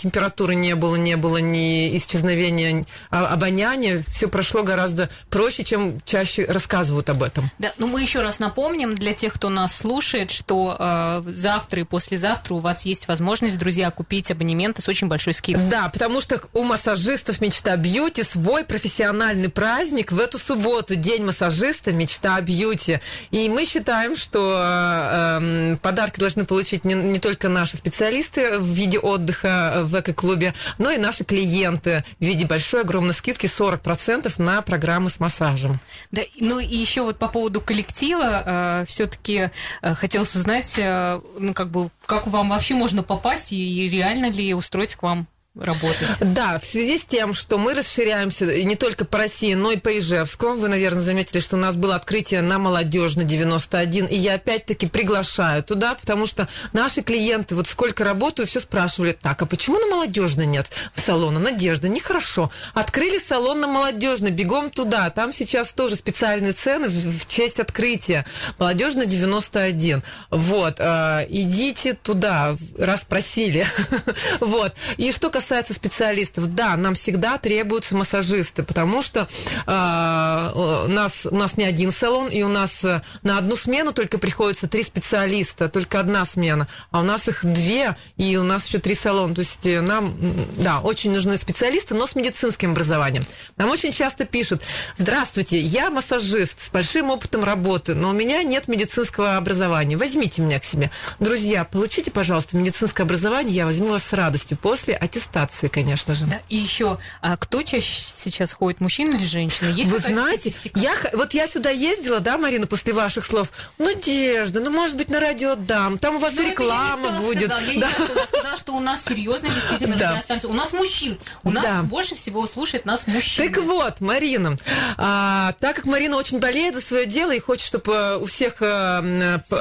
температуры 0.52 0.54
не 0.54 0.74
было, 0.74 0.96
не 0.96 1.16
было 1.16 1.38
ни 1.38 1.96
исчезновения 1.96 2.84
а, 3.10 3.26
обоняния. 3.26 4.02
Все 4.14 4.28
прошло 4.28 4.62
гораздо 4.62 5.08
проще, 5.30 5.64
чем 5.64 6.00
чаще 6.04 6.44
рассказывают 6.44 7.08
об 7.10 7.22
этом. 7.22 7.50
Да, 7.58 7.72
ну 7.78 7.86
мы 7.86 8.02
еще 8.02 8.20
раз 8.20 8.38
напомним 8.38 8.94
для 8.94 9.12
тех, 9.12 9.34
кто 9.34 9.48
нас 9.48 9.74
слушает, 9.74 10.30
что 10.30 10.76
э, 10.78 11.22
завтра 11.26 11.80
и 11.80 11.84
послезавтра 11.84 12.54
у 12.54 12.58
вас 12.58 12.84
есть 12.86 13.08
возможность, 13.08 13.58
друзья, 13.58 13.90
купить 13.90 14.30
абонементы 14.30 14.82
с 14.82 14.88
очень 14.88 15.08
большой 15.08 15.34
скидкой. 15.34 15.68
Да, 15.68 15.88
потому 15.88 16.20
что 16.20 16.40
у 16.52 16.62
массажистов 16.62 17.40
мечта 17.40 17.76
бьюти 17.76 18.22
свой 18.22 18.64
профессиональный 18.64 19.48
праздник 19.48 20.12
в 20.12 20.18
эту 20.18 20.38
субботу, 20.38 20.94
день 20.96 21.24
массажиста 21.24 21.92
«Мечта 21.92 22.40
бьюти». 22.40 23.00
И 23.30 23.48
мы 23.48 23.64
считаем, 23.64 24.16
что 24.16 24.60
э, 24.62 25.76
подарки 25.82 26.20
должны 26.20 26.44
получить 26.44 26.84
не, 26.84 26.94
не 26.94 27.18
только 27.18 27.48
наши 27.48 27.76
специалисты 27.76 28.58
в 28.58 28.66
виде 28.66 28.98
отдыха 28.98 29.80
в 29.82 29.98
эко-клубе, 30.02 30.41
но 30.78 30.90
и 30.90 30.98
наши 30.98 31.24
клиенты 31.24 32.04
в 32.18 32.24
виде 32.24 32.46
большой 32.46 32.82
огромной 32.82 33.14
скидки 33.14 33.46
40% 33.46 34.32
на 34.38 34.62
программы 34.62 35.10
с 35.10 35.20
массажем. 35.20 35.80
Да, 36.10 36.22
ну 36.40 36.58
и 36.58 36.76
еще 36.76 37.02
вот 37.02 37.18
по 37.18 37.28
поводу 37.28 37.60
коллектива, 37.60 38.80
э, 38.82 38.86
все-таки 38.86 39.50
э, 39.82 39.94
хотелось 39.94 40.34
узнать, 40.34 40.78
э, 40.78 41.20
ну 41.38 41.54
как 41.54 41.70
бы, 41.70 41.90
как 42.06 42.26
вам 42.26 42.50
вообще 42.50 42.74
можно 42.74 43.02
попасть 43.02 43.52
и 43.52 43.88
реально 43.88 44.30
ли 44.30 44.54
устроить 44.54 44.94
к 44.96 45.02
вам 45.02 45.26
работать. 45.54 46.08
Да, 46.20 46.58
в 46.58 46.64
связи 46.64 46.98
с 46.98 47.04
тем, 47.04 47.34
что 47.34 47.58
мы 47.58 47.74
расширяемся 47.74 48.46
не 48.46 48.74
только 48.74 49.04
по 49.04 49.18
России, 49.18 49.52
но 49.52 49.72
и 49.72 49.76
по 49.76 49.98
Ижевску. 49.98 50.54
Вы, 50.54 50.68
наверное, 50.68 51.02
заметили, 51.02 51.40
что 51.40 51.56
у 51.56 51.58
нас 51.58 51.76
было 51.76 51.94
открытие 51.94 52.40
на 52.40 52.58
Молодежной 52.58 53.26
91, 53.26 54.06
и 54.06 54.16
я 54.16 54.34
опять-таки 54.34 54.86
приглашаю 54.86 55.62
туда, 55.62 55.94
потому 55.94 56.26
что 56.26 56.48
наши 56.72 57.02
клиенты, 57.02 57.54
вот 57.54 57.68
сколько 57.68 58.02
работаю, 58.02 58.46
все 58.46 58.60
спрашивали, 58.60 59.12
так, 59.12 59.42
а 59.42 59.46
почему 59.46 59.78
на 59.78 59.86
Молодежной 59.88 60.46
нет 60.46 60.70
салона? 60.96 61.38
Надежда, 61.38 61.88
нехорошо. 61.88 62.50
Открыли 62.72 63.18
салон 63.18 63.60
на 63.60 63.66
Молодежной, 63.66 64.30
бегом 64.30 64.70
туда. 64.70 65.10
Там 65.10 65.34
сейчас 65.34 65.72
тоже 65.74 65.96
специальные 65.96 66.54
цены 66.54 66.88
в, 66.88 67.26
честь 67.26 67.60
открытия. 67.60 68.24
Молодежная 68.58 69.04
91. 69.04 70.02
Вот, 70.30 70.76
э, 70.78 71.26
идите 71.28 71.92
туда, 71.92 72.56
раз 72.78 73.04
просили. 73.04 73.66
вот. 74.40 74.72
И 74.96 75.12
что 75.12 75.28
касается 75.28 75.41
касается 75.42 75.74
специалистов, 75.74 76.50
да, 76.50 76.76
нам 76.76 76.94
всегда 76.94 77.36
требуются 77.36 77.96
массажисты, 77.96 78.62
потому 78.62 79.02
что 79.02 79.26
э, 79.66 80.50
у, 80.54 80.88
нас, 80.88 81.26
у 81.28 81.34
нас 81.34 81.56
не 81.56 81.64
один 81.64 81.90
салон, 81.90 82.28
и 82.28 82.42
у 82.42 82.48
нас 82.48 82.84
э, 82.84 83.02
на 83.24 83.38
одну 83.38 83.56
смену 83.56 83.92
только 83.92 84.18
приходится 84.18 84.68
три 84.68 84.84
специалиста, 84.84 85.68
только 85.68 85.98
одна 85.98 86.24
смена, 86.26 86.68
а 86.92 87.00
у 87.00 87.02
нас 87.02 87.26
их 87.26 87.44
две, 87.44 87.96
и 88.16 88.36
у 88.36 88.44
нас 88.44 88.66
еще 88.66 88.78
три 88.78 88.94
салона. 88.94 89.34
То 89.34 89.40
есть 89.40 89.66
э, 89.66 89.80
нам, 89.80 90.14
да, 90.58 90.78
очень 90.78 91.12
нужны 91.12 91.36
специалисты, 91.36 91.96
но 91.96 92.06
с 92.06 92.14
медицинским 92.14 92.70
образованием. 92.70 93.24
Нам 93.56 93.68
очень 93.70 93.90
часто 93.90 94.24
пишут, 94.24 94.62
здравствуйте, 94.96 95.58
я 95.58 95.90
массажист 95.90 96.62
с 96.62 96.70
большим 96.70 97.10
опытом 97.10 97.42
работы, 97.42 97.96
но 97.96 98.10
у 98.10 98.12
меня 98.12 98.44
нет 98.44 98.68
медицинского 98.68 99.36
образования. 99.36 99.96
Возьмите 99.96 100.40
меня 100.40 100.60
к 100.60 100.64
себе. 100.64 100.92
Друзья, 101.18 101.64
получите, 101.64 102.12
пожалуйста, 102.12 102.56
медицинское 102.56 103.02
образование, 103.02 103.56
я 103.56 103.66
возьму 103.66 103.88
вас 103.88 104.04
с 104.04 104.12
радостью 104.12 104.56
после 104.56 104.94
аттестации 104.94 105.31
аттестации, 105.32 105.68
конечно 105.68 106.14
же. 106.14 106.26
Да, 106.26 106.40
и 106.48 106.56
еще, 106.56 106.98
а 107.20 107.36
кто 107.36 107.62
чаще 107.62 107.92
сейчас 107.92 108.52
ходит, 108.52 108.80
мужчина 108.80 109.16
или 109.16 109.24
женщина? 109.24 109.68
Есть 109.68 109.90
Вы 109.90 109.98
знаете, 109.98 110.52
я, 110.74 110.94
вот 111.12 111.34
я 111.34 111.46
сюда 111.46 111.70
ездила, 111.70 112.20
да, 112.20 112.38
Марина, 112.38 112.66
после 112.66 112.92
ваших 112.92 113.24
слов. 113.24 113.50
Надежда, 113.78 114.60
ну, 114.60 114.70
может 114.70 114.96
быть, 114.96 115.08
на 115.08 115.20
радио 115.20 115.54
дам, 115.54 115.98
там 115.98 116.16
у 116.16 116.18
вас 116.18 116.34
ну, 116.34 116.48
реклама 116.48 117.20
будет. 117.20 117.50
Сказала. 117.50 117.70
Я 117.70 117.80
да. 117.80 117.88
не 117.98 118.26
сказала, 118.26 118.58
что 118.58 118.72
у 118.74 118.80
нас 118.80 119.04
серьезная 119.04 119.50
действительно 119.50 119.96
да. 119.96 120.10
радиостанция. 120.10 120.50
У 120.50 120.54
нас 120.54 120.72
мужчин. 120.72 121.18
У 121.42 121.50
нас 121.50 121.64
да. 121.64 121.82
больше 121.82 122.14
всего 122.14 122.46
слушает 122.46 122.84
нас 122.84 123.06
мужчин. 123.06 123.52
Так 123.52 123.62
вот, 123.62 124.00
Марина, 124.00 124.56
а, 124.96 125.54
так 125.60 125.76
как 125.76 125.86
Марина 125.86 126.16
очень 126.16 126.38
болеет 126.38 126.74
за 126.74 126.80
свое 126.80 127.06
дело 127.06 127.32
и 127.32 127.38
хочет, 127.38 127.66
чтобы 127.66 127.92
э, 127.92 128.16
у 128.16 128.26
всех 128.26 128.54
а, 128.60 129.00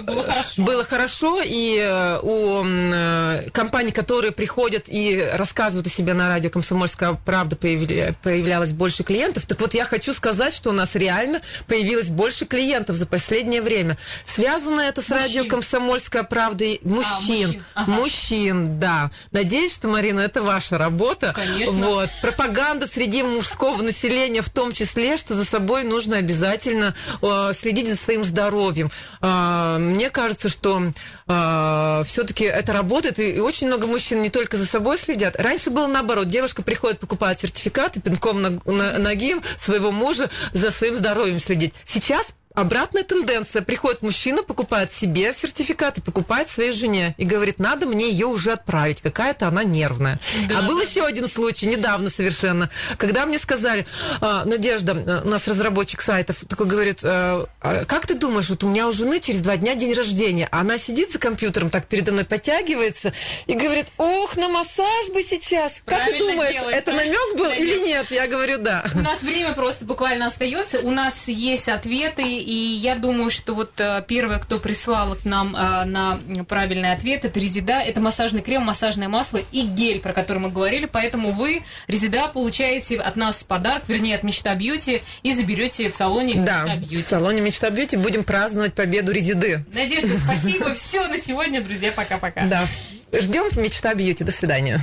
было, 0.02 0.24
хорошо. 0.24 0.64
было 0.64 0.84
хорошо, 0.84 1.42
и 1.44 1.80
а, 1.80 2.20
у 2.22 2.64
а, 2.64 3.44
компаний, 3.52 3.92
которые 3.92 4.32
приходят 4.32 4.86
и 4.88 5.30
рассказывают 5.34 5.61
рассказывают 5.62 5.86
о 5.86 5.89
себе 5.91 6.15
на 6.15 6.28
радио 6.28 6.50
«Комсомольская 6.50 7.13
правда» 7.24 7.56
появля... 7.56 8.15
появлялось 8.24 8.74
больше 8.74 9.04
клиентов. 9.04 9.45
Так 9.45 9.62
вот, 9.62 9.76
я 9.76 9.86
хочу 9.86 10.12
сказать, 10.12 10.56
что 10.56 10.71
у 10.71 10.74
нас 10.74 10.95
реально 10.95 11.41
появилось 11.67 12.08
больше 12.08 12.47
клиентов 12.47 12.95
за 12.95 13.06
последнее 13.06 13.62
время. 13.62 13.95
Связано 14.26 14.82
это 14.82 15.04
с 15.04 15.10
мужчин. 15.10 15.24
радио 15.24 15.45
«Комсомольская 15.45 16.24
правда» 16.24 16.63
и 16.63 16.80
мужчин. 16.84 17.06
А, 17.06 17.19
мужчин. 17.19 17.63
Ага. 17.76 17.91
мужчин, 17.91 18.80
да. 18.80 19.12
Надеюсь, 19.32 19.76
что, 19.76 19.88
Марина, 19.88 20.21
это 20.21 20.41
ваша 20.41 20.80
работа. 20.80 21.32
Конечно. 21.36 21.74
Вот. 21.74 22.10
Пропаганда 22.24 22.88
среди 22.88 23.21
мужского 23.21 23.84
населения 23.84 24.41
в 24.41 24.50
том 24.50 24.74
числе, 24.74 25.15
что 25.15 25.36
за 25.36 25.45
собой 25.45 25.84
нужно 25.84 26.17
обязательно 26.17 26.95
э, 27.21 27.52
следить 27.56 27.88
за 27.88 27.97
своим 27.97 28.24
здоровьем. 28.24 28.89
Э, 29.21 29.78
мне 29.78 30.10
кажется, 30.10 30.50
что 30.50 30.91
э, 31.32 32.04
все-таки 32.06 32.46
это 32.46 32.74
работает, 32.74 33.20
и, 33.20 33.32
и 33.32 33.39
очень 33.39 33.67
много 33.67 33.88
мужчин 33.88 34.22
не 34.22 34.30
только 34.30 34.58
за 34.58 34.65
собой 34.65 34.98
следят, 34.98 35.36
Раньше 35.38 35.70
было 35.70 35.88
наоборот. 35.88 36.30
Девушка 36.30 36.62
приходит 36.62 37.00
покупать 37.00 37.41
сертификат 37.41 37.98
и 37.98 38.00
пинком 38.00 38.41
на, 38.41 38.60
на, 38.65 38.98
ноги 38.98 39.36
своего 39.58 39.91
мужа 39.91 40.30
за 40.54 40.72
своим 40.72 40.96
здоровьем 40.96 41.39
следить. 41.39 41.74
Сейчас 41.86 42.28
Обратная 42.54 43.04
тенденция. 43.04 43.62
Приходит 43.62 44.02
мужчина, 44.02 44.44
покупает 44.44 44.94
себе 44.94 45.34
сертификат 45.34 46.00
и 46.00 46.02
покупает 46.02 46.50
своей 46.50 46.72
жене. 46.72 47.16
И 47.18 47.26
говорит, 47.26 47.60
надо 47.60 47.86
мне 47.86 48.10
ее 48.10 48.28
уже 48.28 48.52
отправить. 48.52 49.02
Какая-то 49.02 49.48
она 49.48 49.64
нервная. 49.64 50.20
Да, 50.50 50.60
а 50.60 50.62
был 50.64 50.82
еще 50.82 51.06
один 51.06 51.28
случай, 51.30 51.66
недавно 51.66 52.10
совершенно, 52.10 52.70
когда 52.98 53.26
мне 53.26 53.40
сказали, 53.40 53.86
«А, 54.20 54.46
Надежда, 54.46 55.22
у 55.24 55.28
нас 55.28 55.48
разработчик 55.48 56.02
сайтов, 56.02 56.44
такой 56.48 56.68
говорит, 56.68 57.00
«А, 57.04 57.46
а 57.62 57.86
как 57.86 58.08
ты 58.08 58.16
думаешь, 58.16 58.50
вот 58.50 58.64
у 58.64 58.70
меня 58.70 58.88
у 58.88 58.92
жены 58.92 59.20
через 59.20 59.42
два 59.42 59.58
дня 59.58 59.76
день 59.76 59.94
рождения, 59.94 60.48
она 60.52 60.78
сидит 60.78 61.12
за 61.12 61.20
компьютером, 61.20 61.70
так 61.70 61.86
передо 61.88 62.12
мной 62.12 62.26
подтягивается 62.26 63.14
и 63.46 63.54
говорит, 63.54 63.88
ох, 63.98 64.36
на 64.36 64.50
массаж 64.50 65.10
бы 65.14 65.24
сейчас. 65.24 65.76
Правильно 65.86 66.12
как 66.12 66.18
ты 66.18 66.32
думаешь, 66.32 66.56
делается. 66.56 66.80
это 66.80 66.92
намек 66.94 67.38
был 67.38 67.52
или 67.52 67.86
нет? 67.86 68.12
Я 68.12 68.28
говорю, 68.28 68.58
да. 68.58 68.84
У 68.94 69.00
нас 69.00 69.22
время 69.22 69.54
просто 69.54 69.86
буквально 69.86 70.28
остается. 70.28 70.80
У 70.80 70.92
нас 70.92 71.28
есть 71.28 71.70
ответы 71.70 72.40
и 72.41 72.75
я 72.75 72.95
думаю, 72.95 73.30
что 73.30 73.54
вот 73.54 73.71
э, 73.80 74.04
первое, 74.08 74.39
кто 74.39 74.60
прислал 74.60 75.15
к 75.15 75.25
нам 75.25 75.56
э, 75.56 75.86
на 75.86 76.19
правильный 76.47 76.91
ответ, 76.91 77.25
это 77.25 77.39
резида, 77.39 77.80
это 77.80 78.01
массажный 78.01 78.41
крем, 78.41 78.63
массажное 78.63 79.08
масло 79.08 79.39
и 79.51 79.62
гель, 79.62 79.99
про 79.99 80.13
который 80.13 80.39
мы 80.39 80.49
говорили, 80.49 80.86
поэтому 80.86 81.32
вы, 81.32 81.63
резида, 81.88 82.27
получаете 82.27 82.97
от 82.97 83.15
нас 83.15 83.43
подарок, 83.43 83.84
вернее, 83.88 84.15
от 84.15 84.23
Мечта 84.23 84.54
Бьюти, 84.56 85.01
и 85.23 85.34
заберете 85.34 85.89
в 85.89 85.95
салоне 85.95 86.36
да, 86.36 86.63
Мечта 86.63 86.75
Бьюти. 86.77 87.04
в 87.04 87.08
салоне 87.08 87.41
Мечта 87.41 87.69
Бьюти 87.69 87.97
будем 87.97 88.23
праздновать 88.23 88.73
победу 88.73 89.12
резиды. 89.12 89.65
Надежда, 89.73 90.17
спасибо, 90.23 90.73
все 90.73 91.08
на 91.08 91.17
сегодня, 91.17 91.62
друзья, 91.62 91.91
пока-пока. 91.91 92.45
Да, 92.45 92.65
ждем 93.13 93.45
Мечта 93.62 93.93
Бьюти, 93.93 94.23
до 94.23 94.32
свидания. 94.32 94.80